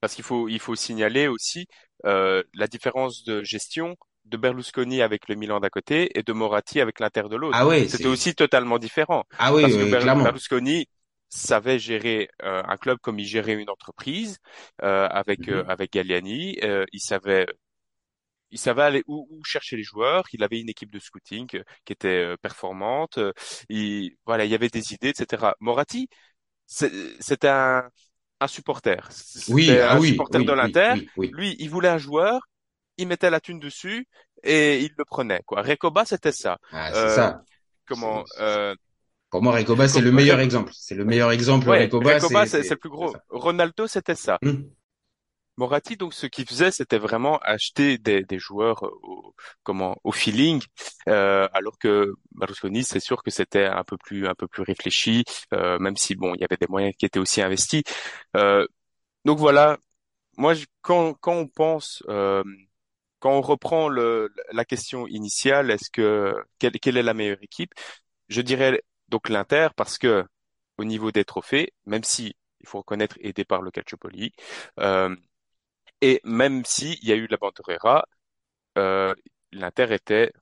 Parce 0.00 0.14
qu'il 0.14 0.24
faut, 0.24 0.48
il 0.48 0.58
faut 0.58 0.74
signaler 0.74 1.28
aussi 1.28 1.66
euh, 2.04 2.42
la 2.54 2.66
différence 2.66 3.22
de 3.24 3.42
gestion 3.44 3.96
de 4.24 4.36
Berlusconi 4.36 5.00
avec 5.00 5.28
le 5.28 5.36
Milan 5.36 5.60
d'un 5.60 5.68
côté 5.68 6.16
et 6.18 6.22
de 6.22 6.32
Moratti 6.32 6.80
avec 6.80 6.98
l'Inter 7.00 7.24
de 7.30 7.36
l'autre. 7.36 7.56
Ah 7.58 7.66
ouais, 7.66 7.86
C'était 7.88 8.06
aussi 8.06 8.34
totalement 8.34 8.78
différent. 8.78 9.24
ah 9.38 9.54
oui, 9.54 9.62
Parce 9.62 9.74
que. 9.74 10.22
Berlusconi 10.22 10.88
savait 11.34 11.78
gérer 11.78 12.28
euh, 12.42 12.62
un 12.66 12.76
club 12.76 12.98
comme 13.00 13.18
il 13.18 13.26
gérait 13.26 13.54
une 13.54 13.70
entreprise 13.70 14.38
euh, 14.82 15.08
avec 15.08 15.48
euh, 15.48 15.62
Mhm. 15.62 15.68
avec 15.68 15.92
Galliani. 15.92 16.58
Euh, 16.64 16.84
il 16.92 17.00
savait 17.00 17.46
il 18.50 18.58
savait 18.58 18.82
aller 18.82 19.02
où, 19.06 19.26
où 19.30 19.42
chercher 19.44 19.76
les 19.76 19.82
joueurs. 19.82 20.24
Il 20.32 20.42
avait 20.44 20.60
une 20.60 20.68
équipe 20.68 20.90
de 20.92 20.98
scouting 20.98 21.48
euh, 21.56 21.62
qui 21.84 21.92
était 21.92 22.08
euh, 22.08 22.36
performante. 22.36 23.18
Euh, 23.18 23.32
Il, 23.68 24.16
voilà, 24.26 24.44
il 24.44 24.50
y 24.50 24.54
avait 24.54 24.68
des 24.68 24.92
idées, 24.94 25.08
etc. 25.10 25.54
Moratti, 25.60 26.08
c'est- 26.66 26.92
c'était 27.22 27.48
un, 27.48 27.90
un 28.40 28.48
supporter. 28.48 29.08
Oui, 29.46 29.80
ah 29.80 29.96
un 29.96 30.00
oui, 30.00 30.26
supporter 30.26 30.44
de 30.44 30.52
oui, 30.60 30.76
l'Inter. 30.76 30.94
oui. 31.16 31.32
Lui, 31.32 31.56
il 31.60 31.70
voulait 31.70 31.88
un 31.90 31.98
joueur, 31.98 32.42
il 32.98 33.08
mettait 33.08 33.30
la 33.30 33.40
thune 33.40 33.60
dessus 33.60 34.06
et 34.44 34.80
il 34.82 34.92
le 34.98 35.04
prenait, 35.06 35.42
quoi. 35.46 35.62
Recoba, 35.62 36.04
c'était 36.06 36.32
ça. 36.32 36.58
Ah, 36.72 36.92
c'est 36.92 37.08
Euh, 37.08 37.08
ça. 37.08 37.44
comment, 37.86 38.24
euh, 38.40 38.74
Pour 39.32 39.42
moi, 39.42 39.56
Recoba, 39.56 39.88
c'est 39.88 40.02
le 40.02 40.12
meilleur 40.12 40.38
exemple. 40.40 40.72
C'est 40.76 40.94
le 40.94 41.04
meilleur 41.04 41.32
exemple. 41.32 41.66
ouais, 41.66 41.88
Recoba, 41.88 42.46
c'est 42.46 42.68
le 42.70 42.76
plus 42.76 42.90
gros. 42.90 43.16
Ronaldo, 43.30 43.86
c'était 43.88 44.14
ça. 44.14 44.38
Mhm. 44.42 44.70
Moratti, 45.58 45.96
donc, 45.98 46.14
ce 46.14 46.26
qu'il 46.26 46.46
faisait, 46.46 46.70
c'était 46.70 46.98
vraiment 46.98 47.38
acheter 47.40 47.98
des, 47.98 48.22
des 48.24 48.38
joueurs 48.38 48.82
au, 49.02 49.34
comment, 49.62 49.96
au 50.02 50.10
feeling, 50.10 50.62
euh, 51.08 51.46
alors 51.52 51.78
que 51.78 52.14
Berlusconi, 52.32 52.84
c'est 52.84 53.00
sûr 53.00 53.22
que 53.22 53.30
c'était 53.30 53.66
un 53.66 53.84
peu 53.84 53.98
plus, 53.98 54.26
un 54.26 54.34
peu 54.34 54.48
plus 54.48 54.62
réfléchi, 54.62 55.24
euh, 55.52 55.78
même 55.78 55.96
si 55.96 56.14
bon, 56.14 56.34
il 56.34 56.40
y 56.40 56.44
avait 56.44 56.56
des 56.58 56.66
moyens 56.68 56.94
qui 56.98 57.04
étaient 57.04 57.18
aussi 57.18 57.42
investis. 57.42 57.82
Euh, 58.36 58.66
donc 59.24 59.38
voilà, 59.38 59.78
moi, 60.38 60.54
je- 60.54 60.66
quand, 60.82 61.14
quand 61.14 61.34
on 61.34 61.48
pense, 61.48 62.02
euh, 62.08 62.44
quand 63.20 63.32
on 63.32 63.40
reprend 63.42 63.88
le, 63.88 64.32
la 64.52 64.64
question 64.64 65.06
initiale, 65.06 65.70
est-ce 65.70 65.90
que 65.90 66.34
quelle, 66.58 66.72
quelle 66.80 66.96
est 66.96 67.02
la 67.02 67.14
meilleure 67.14 67.42
équipe? 67.42 67.72
Je 68.28 68.42
dirais 68.42 68.82
donc 69.12 69.30
l'Inter 69.30 69.68
parce 69.76 69.98
que 69.98 70.26
au 70.78 70.84
niveau 70.84 71.12
des 71.12 71.24
trophées, 71.24 71.74
même 71.86 72.04
si 72.04 72.36
il 72.60 72.68
faut 72.68 72.78
reconnaître 72.80 73.16
aidé 73.20 73.44
par 73.44 73.62
le 73.62 73.70
Calciopoli, 73.70 74.32
euh, 74.80 75.14
et 76.00 76.20
même 76.24 76.64
si 76.66 76.98
il 77.02 77.08
y 77.08 77.12
a 77.12 77.16
eu 77.16 77.26
la 77.28 77.36
Bandera, 77.38 78.06
euh, 78.78 79.14
l'Inter 79.52 79.94
était 79.94 80.32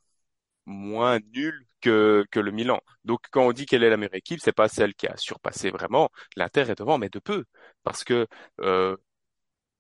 moins 0.67 1.21
nul 1.35 1.67
que 1.81 2.27
le 2.35 2.53
Milan. 2.53 2.81
Donc 3.05 3.21
quand 3.33 3.47
on 3.47 3.53
dit 3.53 3.67
quelle 3.67 3.85
est 3.85 3.91
la 3.91 3.97
meilleure 3.99 4.15
équipe, 4.17 4.41
c'est 4.43 4.53
pas 4.53 4.69
celle 4.69 4.95
qui 4.95 5.07
a 5.09 5.17
surpassé 5.17 5.71
vraiment. 5.71 6.11
L'Inter 6.37 6.63
est 6.71 6.79
devant, 6.79 6.99
mais 6.99 7.11
de 7.11 7.19
peu, 7.21 7.45
parce 7.85 8.05
que 8.05 8.27
euh, 8.61 8.97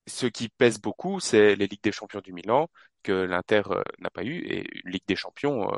ce 0.06 0.26
qui 0.26 0.48
pèse 0.48 0.80
beaucoup, 0.80 1.20
c'est 1.20 1.56
les 1.56 1.66
Ligues 1.66 1.82
des 1.82 1.92
Champions 1.92 2.20
du 2.20 2.32
Milan 2.32 2.68
que 3.02 3.12
l'Inter 3.12 3.62
n'a 3.98 4.10
pas 4.10 4.24
eu 4.24 4.44
et 4.46 4.66
Ligue 4.84 5.04
des 5.06 5.16
Champions. 5.16 5.70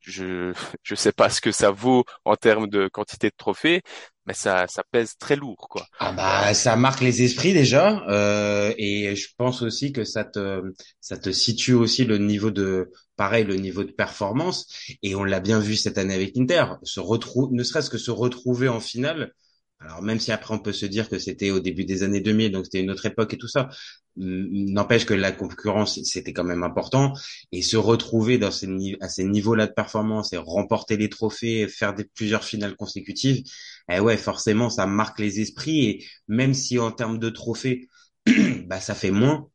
Je 0.00 0.52
je 0.82 0.94
sais 0.94 1.12
pas 1.12 1.30
ce 1.30 1.40
que 1.40 1.52
ça 1.52 1.70
vaut 1.70 2.04
en 2.24 2.36
termes 2.36 2.68
de 2.68 2.88
quantité 2.88 3.28
de 3.28 3.34
trophées, 3.36 3.82
mais 4.26 4.34
ça 4.34 4.66
ça 4.68 4.82
pèse 4.90 5.16
très 5.18 5.36
lourd 5.36 5.68
quoi. 5.68 5.86
Ah 5.98 6.12
bah 6.12 6.54
ça 6.54 6.76
marque 6.76 7.00
les 7.00 7.22
esprits 7.22 7.52
déjà 7.52 8.04
euh, 8.08 8.72
et 8.78 9.14
je 9.16 9.28
pense 9.36 9.62
aussi 9.62 9.92
que 9.92 10.04
ça 10.04 10.24
te 10.24 10.62
ça 11.00 11.16
te 11.16 11.30
situe 11.30 11.74
aussi 11.74 12.04
le 12.04 12.18
niveau 12.18 12.50
de 12.50 12.90
pareil 13.16 13.44
le 13.44 13.56
niveau 13.56 13.84
de 13.84 13.92
performance 13.92 14.66
et 15.02 15.14
on 15.14 15.24
l'a 15.24 15.40
bien 15.40 15.60
vu 15.60 15.76
cette 15.76 15.98
année 15.98 16.14
avec 16.14 16.36
Inter 16.36 16.64
se 16.82 17.00
retrouve 17.00 17.52
ne 17.52 17.62
serait-ce 17.62 17.90
que 17.90 17.98
se 17.98 18.10
retrouver 18.10 18.68
en 18.68 18.80
finale 18.80 19.32
alors 19.80 20.02
même 20.02 20.20
si 20.20 20.30
après 20.30 20.54
on 20.54 20.58
peut 20.58 20.72
se 20.72 20.86
dire 20.86 21.08
que 21.08 21.18
c'était 21.18 21.50
au 21.50 21.60
début 21.60 21.84
des 21.84 22.02
années 22.02 22.20
2000 22.20 22.52
donc 22.52 22.66
c'était 22.66 22.80
une 22.80 22.90
autre 22.90 23.06
époque 23.06 23.32
et 23.34 23.38
tout 23.38 23.48
ça 23.48 23.68
n'empêche 24.16 25.06
que 25.06 25.14
la 25.14 25.32
concurrence 25.32 26.00
c'était 26.04 26.32
quand 26.32 26.44
même 26.44 26.62
important. 26.62 27.14
Et 27.52 27.62
se 27.62 27.76
retrouver 27.76 28.38
dans 28.38 28.50
ces 28.50 28.68
à 29.00 29.08
ces 29.08 29.24
niveaux-là 29.24 29.66
de 29.66 29.72
performance 29.72 30.32
et 30.32 30.36
remporter 30.36 30.96
les 30.96 31.08
trophées 31.08 31.68
faire 31.68 31.94
des 31.94 32.04
plusieurs 32.04 32.44
finales 32.44 32.76
consécutives 32.76 33.44
eh 33.92 34.00
ouais, 34.00 34.16
forcément, 34.16 34.70
ça 34.70 34.86
marque 34.86 35.18
les 35.18 35.40
esprits. 35.40 35.84
Et 35.86 36.06
même 36.28 36.54
si 36.54 36.78
en 36.78 36.92
termes 36.92 37.18
de 37.18 37.30
trophées, 37.30 37.88
bah 38.66 38.80
ça 38.80 38.94
fait 38.94 39.10
moins, 39.10 39.48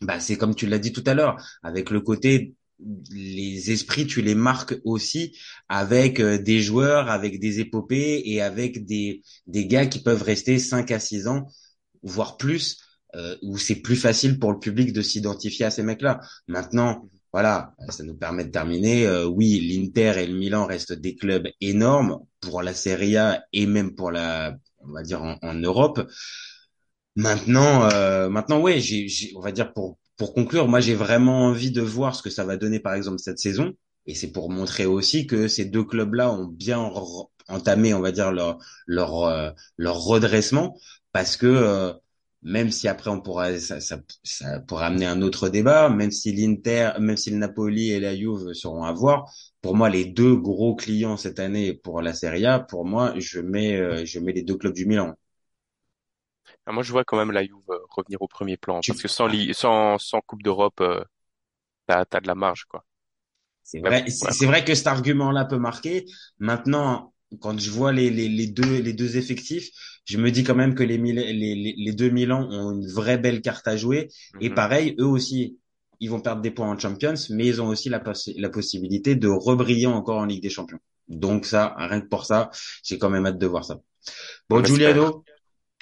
bah 0.00 0.20
c'est 0.20 0.36
comme 0.36 0.54
tu 0.54 0.66
l'as 0.66 0.78
dit 0.78 0.92
tout 0.92 1.04
à 1.06 1.14
l'heure, 1.14 1.36
avec 1.62 1.90
le 1.90 2.00
côté 2.00 2.54
les 3.10 3.70
esprits, 3.70 4.06
tu 4.06 4.22
les 4.22 4.34
marques 4.34 4.74
aussi 4.84 5.36
avec 5.68 6.20
euh, 6.20 6.38
des 6.38 6.60
joueurs, 6.60 7.10
avec 7.10 7.40
des 7.40 7.60
épopées 7.60 8.22
et 8.26 8.42
avec 8.42 8.84
des 8.84 9.22
des 9.46 9.66
gars 9.66 9.86
qui 9.86 10.02
peuvent 10.02 10.22
rester 10.22 10.58
5 10.58 10.90
à 10.90 11.00
6 11.00 11.26
ans, 11.26 11.46
voire 12.02 12.36
plus, 12.36 12.78
euh, 13.14 13.36
où 13.42 13.56
c'est 13.58 13.76
plus 13.76 13.96
facile 13.96 14.38
pour 14.38 14.52
le 14.52 14.58
public 14.58 14.92
de 14.92 15.02
s'identifier 15.02 15.66
à 15.66 15.70
ces 15.70 15.82
mecs-là. 15.82 16.20
Maintenant, 16.48 17.08
voilà, 17.32 17.74
ça 17.88 18.02
nous 18.04 18.16
permet 18.16 18.44
de 18.44 18.50
terminer. 18.50 19.06
Euh, 19.06 19.26
oui, 19.26 19.60
l'Inter 19.60 20.14
et 20.22 20.26
le 20.26 20.34
Milan 20.38 20.66
restent 20.66 20.92
des 20.92 21.16
clubs 21.16 21.48
énormes 21.60 22.18
pour 22.40 22.62
la 22.62 22.74
Serie 22.74 23.16
A 23.16 23.44
et 23.52 23.66
même 23.66 23.94
pour 23.94 24.10
la, 24.10 24.56
on 24.80 24.92
va 24.92 25.02
dire 25.02 25.22
en, 25.22 25.54
Europe. 25.54 26.00
Maintenant, 27.14 27.88
euh, 27.90 28.28
maintenant, 28.28 28.60
ouais, 28.60 28.80
j'ai- 28.80 29.32
on 29.36 29.40
va 29.40 29.52
dire 29.52 29.72
pour 29.72 29.98
pour 30.16 30.34
conclure, 30.34 30.68
moi 30.68 30.80
j'ai 30.80 30.94
vraiment 30.94 31.44
envie 31.46 31.70
de 31.70 31.82
voir 31.82 32.14
ce 32.14 32.22
que 32.22 32.30
ça 32.30 32.44
va 32.44 32.56
donner 32.56 32.80
par 32.80 32.94
exemple 32.94 33.18
cette 33.20 33.38
saison, 33.38 33.74
et 34.06 34.14
c'est 34.14 34.32
pour 34.32 34.50
montrer 34.50 34.86
aussi 34.86 35.26
que 35.26 35.48
ces 35.48 35.64
deux 35.64 35.84
clubs-là 35.84 36.32
ont 36.32 36.46
bien 36.46 36.78
entamé, 37.48 37.94
on 37.94 38.00
va 38.00 38.12
dire 38.12 38.32
leur 38.32 38.58
leur 38.86 39.22
euh, 39.24 39.50
leur 39.76 39.96
redressement, 40.04 40.78
parce 41.12 41.36
que 41.36 41.46
euh, 41.46 41.92
même 42.42 42.70
si 42.70 42.88
après 42.88 43.10
on 43.10 43.20
pourra 43.20 43.58
ça, 43.58 43.80
ça, 43.80 43.98
ça 44.22 44.60
pourra 44.60 44.86
amener 44.86 45.06
un 45.06 45.20
autre 45.22 45.48
débat, 45.48 45.88
même 45.90 46.10
si 46.10 46.32
l'Inter, 46.32 46.92
même 47.00 47.16
si 47.16 47.30
le 47.30 47.36
Napoli 47.38 47.90
et 47.90 48.00
la 48.00 48.16
Juve 48.16 48.52
seront 48.54 48.84
à 48.84 48.92
voir, 48.92 49.30
pour 49.60 49.74
moi 49.76 49.90
les 49.90 50.04
deux 50.04 50.36
gros 50.36 50.76
clients 50.76 51.16
cette 51.16 51.40
année 51.40 51.74
pour 51.74 52.02
la 52.02 52.14
Serie 52.14 52.46
A, 52.46 52.60
pour 52.60 52.84
moi 52.84 53.14
je 53.18 53.40
mets 53.40 53.76
euh, 53.76 54.04
je 54.04 54.20
mets 54.20 54.32
les 54.32 54.42
deux 54.42 54.56
clubs 54.56 54.74
du 54.74 54.86
Milan. 54.86 55.14
Ah, 56.66 56.72
Moi, 56.72 56.82
je 56.82 56.92
vois 56.92 57.04
quand 57.04 57.16
même 57.16 57.30
la 57.32 57.44
Juve 57.44 57.56
euh, 57.70 57.78
revenir 57.90 58.20
au 58.22 58.28
premier 58.28 58.56
plan 58.56 58.82
parce 58.82 59.00
que 59.00 59.08
sans, 59.08 59.26
li- 59.26 59.54
sans, 59.54 59.98
sans 59.98 60.20
Coupe 60.20 60.42
d'Europe, 60.42 60.80
euh, 60.80 61.02
t'as, 61.86 62.04
t'as 62.06 62.20
de 62.20 62.28
la 62.28 62.34
marge, 62.36 62.64
quoi. 62.66 62.84
C'est 63.62 63.80
Mais 63.84 63.90
vrai, 63.90 64.04
c'est 64.08 64.10
ouais. 64.22 64.32
c'est 64.32 64.46
vrai 64.46 64.64
que 64.64 64.74
cet 64.74 64.86
argument-là 64.86 65.44
peut 65.44 65.58
marquer. 65.58 66.06
Maintenant, 66.38 67.12
quand 67.40 67.58
je 67.58 67.70
vois 67.70 67.92
les, 67.92 68.10
les, 68.10 68.28
les 68.28 68.46
deux, 68.46 68.80
les 68.80 68.92
deux 68.92 69.16
effectifs, 69.16 69.68
je 70.04 70.18
me 70.18 70.30
dis 70.30 70.44
quand 70.44 70.54
même 70.54 70.74
que 70.74 70.84
les, 70.84 70.98
Mil- 70.98 71.16
les, 71.16 71.32
les, 71.32 71.74
les 71.76 71.92
deux 71.92 72.10
Milan 72.10 72.48
ont 72.50 72.72
une 72.72 72.86
vraie 72.88 73.18
belle 73.18 73.42
carte 73.42 73.66
à 73.66 73.76
jouer. 73.76 74.08
Et 74.38 74.50
Mhm. 74.50 74.54
pareil, 74.54 74.94
eux 75.00 75.04
aussi, 75.06 75.58
ils 76.00 76.10
vont 76.10 76.20
perdre 76.20 76.42
des 76.42 76.50
points 76.52 76.68
en 76.70 76.78
Champions, 76.78 77.14
mais 77.30 77.46
ils 77.46 77.60
ont 77.60 77.66
aussi 77.68 77.88
la, 77.88 77.98
possi- 77.98 78.34
la 78.40 78.50
possibilité 78.50 79.16
de 79.16 79.28
rebriller 79.28 79.86
encore 79.86 80.18
en 80.18 80.24
Ligue 80.26 80.42
des 80.42 80.50
Champions. 80.50 80.78
Donc 81.08 81.44
ça, 81.46 81.74
rien 81.76 82.00
que 82.00 82.06
pour 82.08 82.24
ça, 82.24 82.50
j'ai 82.84 82.98
quand 82.98 83.10
même 83.10 83.26
hâte 83.26 83.38
de 83.38 83.46
voir 83.46 83.64
ça. 83.64 83.80
Bon, 84.48 84.60
On 84.60 84.64
espère. 84.64 85.00
Giuliano, 85.02 85.24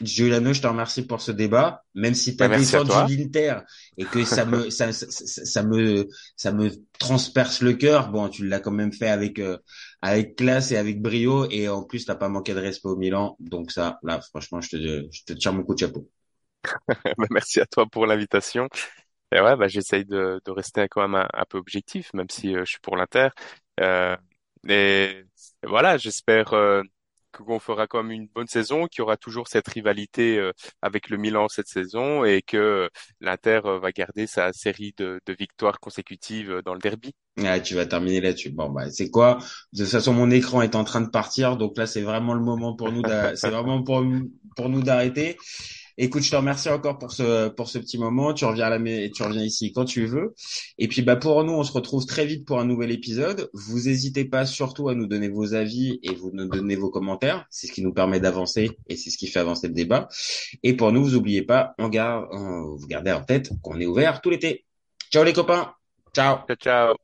Giuliano, 0.02 0.52
je 0.52 0.60
te 0.60 0.66
remercie 0.66 1.06
pour 1.06 1.20
ce 1.20 1.30
débat, 1.30 1.84
même 1.94 2.14
si 2.14 2.36
tu 2.36 2.42
as 2.42 2.48
Bah, 2.48 2.48
défendu 2.48 3.02
l'Inter 3.04 3.58
et 3.96 4.10
que 4.10 4.24
ça 4.24 4.44
me 4.44 4.68
ça, 4.70 4.92
ça, 4.92 5.06
ça- 5.10 5.62
me 5.62 6.08
ça 6.36 6.52
me 6.52 6.70
transperce 6.98 7.62
le 7.62 7.74
cœur. 7.74 8.10
Bon, 8.10 8.28
tu 8.28 8.46
l'as 8.46 8.58
quand 8.60 8.72
même 8.72 8.92
fait 8.92 9.08
avec 9.08 9.38
euh, 9.38 9.56
avec 10.02 10.34
classe 10.36 10.72
et 10.72 10.76
avec 10.76 11.00
brio 11.00 11.48
et 11.50 11.68
en 11.68 11.84
plus 11.84 12.04
t'as 12.06 12.16
pas 12.16 12.28
manqué 12.28 12.54
de 12.54 12.58
respect 12.60 12.88
au 12.88 12.96
Milan. 12.96 13.36
Donc 13.38 13.70
ça, 13.70 14.00
là, 14.02 14.20
franchement, 14.20 14.60
je 14.60 14.70
te 14.70 15.08
je 15.12 15.24
te 15.24 15.32
tire 15.32 15.52
mon 15.52 15.62
coup 15.62 15.74
de 15.74 15.80
chapeau. 15.80 16.08
Bah, 17.18 17.26
merci 17.30 17.60
à 17.60 17.66
toi 17.66 17.86
pour 17.86 18.06
l'invitation. 18.06 18.68
Et 19.32 19.40
ouais, 19.40 19.56
bah, 19.56 19.68
j'essaye 19.68 20.04
de, 20.04 20.40
de 20.44 20.50
rester 20.50 20.88
quand 20.88 21.02
même 21.02 21.14
un, 21.16 21.28
un 21.34 21.44
peu 21.48 21.58
objectif, 21.58 22.12
même 22.14 22.30
si 22.30 22.56
euh, 22.56 22.64
je 22.64 22.72
suis 22.72 22.80
pour 22.80 22.96
l'Inter. 22.96 23.28
Euh, 23.80 24.16
et 24.68 25.24
voilà, 25.64 25.98
j'espère 25.98 26.52
euh, 26.54 26.82
qu'on 27.36 27.58
fera 27.58 27.86
quand 27.86 28.02
même 28.02 28.12
une 28.12 28.28
bonne 28.28 28.46
saison, 28.46 28.86
qu'il 28.86 29.00
y 29.00 29.02
aura 29.02 29.16
toujours 29.16 29.48
cette 29.48 29.68
rivalité 29.68 30.38
euh, 30.38 30.52
avec 30.82 31.08
le 31.08 31.16
Milan 31.16 31.48
cette 31.48 31.68
saison 31.68 32.24
et 32.24 32.42
que 32.42 32.88
l'Inter 33.20 33.60
euh, 33.64 33.78
va 33.78 33.92
garder 33.92 34.26
sa 34.26 34.52
série 34.52 34.94
de, 34.96 35.20
de 35.26 35.32
victoires 35.32 35.80
consécutives 35.80 36.50
euh, 36.50 36.62
dans 36.62 36.74
le 36.74 36.80
derby. 36.80 37.12
Ah, 37.44 37.58
tu 37.58 37.74
vas 37.74 37.86
terminer 37.86 38.20
là-dessus. 38.20 38.50
Bon, 38.50 38.70
bah, 38.70 38.90
c'est 38.90 39.10
quoi? 39.10 39.38
De 39.72 39.82
toute 39.82 39.90
façon, 39.90 40.12
mon 40.12 40.30
écran 40.30 40.62
est 40.62 40.76
en 40.76 40.84
train 40.84 41.00
de 41.00 41.10
partir, 41.10 41.56
donc 41.56 41.76
là, 41.76 41.86
c'est 41.86 42.02
vraiment 42.02 42.34
le 42.34 42.40
moment 42.40 42.76
pour 42.76 42.92
nous 42.92 43.02
c'est 43.34 43.50
vraiment 43.50 43.82
pour 43.82 44.02
nous 44.02 44.82
d'arrêter. 44.82 45.36
Écoute, 45.96 46.22
je 46.22 46.30
te 46.30 46.36
remercie 46.36 46.68
encore 46.68 46.98
pour 46.98 47.12
ce, 47.12 47.48
pour 47.48 47.68
ce 47.68 47.78
petit 47.78 47.98
moment. 47.98 48.34
Tu 48.34 48.44
reviens 48.44 48.66
à 48.66 48.70
la, 48.78 49.08
tu 49.10 49.22
reviens 49.22 49.42
ici 49.42 49.72
quand 49.72 49.84
tu 49.84 50.06
veux. 50.06 50.34
Et 50.78 50.88
puis, 50.88 51.02
bah, 51.02 51.16
pour 51.16 51.42
nous, 51.44 51.52
on 51.52 51.62
se 51.62 51.72
retrouve 51.72 52.04
très 52.06 52.26
vite 52.26 52.44
pour 52.46 52.58
un 52.58 52.64
nouvel 52.64 52.90
épisode. 52.90 53.48
Vous 53.52 53.80
n'hésitez 53.84 54.24
pas 54.24 54.44
surtout 54.46 54.88
à 54.88 54.94
nous 54.94 55.06
donner 55.06 55.28
vos 55.28 55.54
avis 55.54 56.00
et 56.02 56.14
vous 56.14 56.30
nous 56.32 56.48
donner 56.48 56.76
vos 56.76 56.90
commentaires. 56.90 57.46
C'est 57.50 57.66
ce 57.68 57.72
qui 57.72 57.82
nous 57.82 57.92
permet 57.92 58.20
d'avancer 58.20 58.70
et 58.88 58.96
c'est 58.96 59.10
ce 59.10 59.18
qui 59.18 59.26
fait 59.28 59.40
avancer 59.40 59.68
le 59.68 59.74
débat. 59.74 60.08
Et 60.62 60.74
pour 60.74 60.90
nous, 60.92 61.04
vous 61.04 61.14
oubliez 61.14 61.42
pas, 61.42 61.74
on 61.78 61.88
garde, 61.88 62.26
on- 62.32 62.74
vous 62.76 62.86
gardez 62.86 63.12
en 63.12 63.22
tête 63.22 63.50
qu'on 63.62 63.78
est 63.80 63.86
ouvert 63.86 64.20
tout 64.20 64.30
l'été. 64.30 64.64
Ciao 65.12 65.22
les 65.24 65.32
copains. 65.32 65.72
Ciao. 66.14 66.38
Ciao, 66.46 66.56
ciao. 66.56 67.03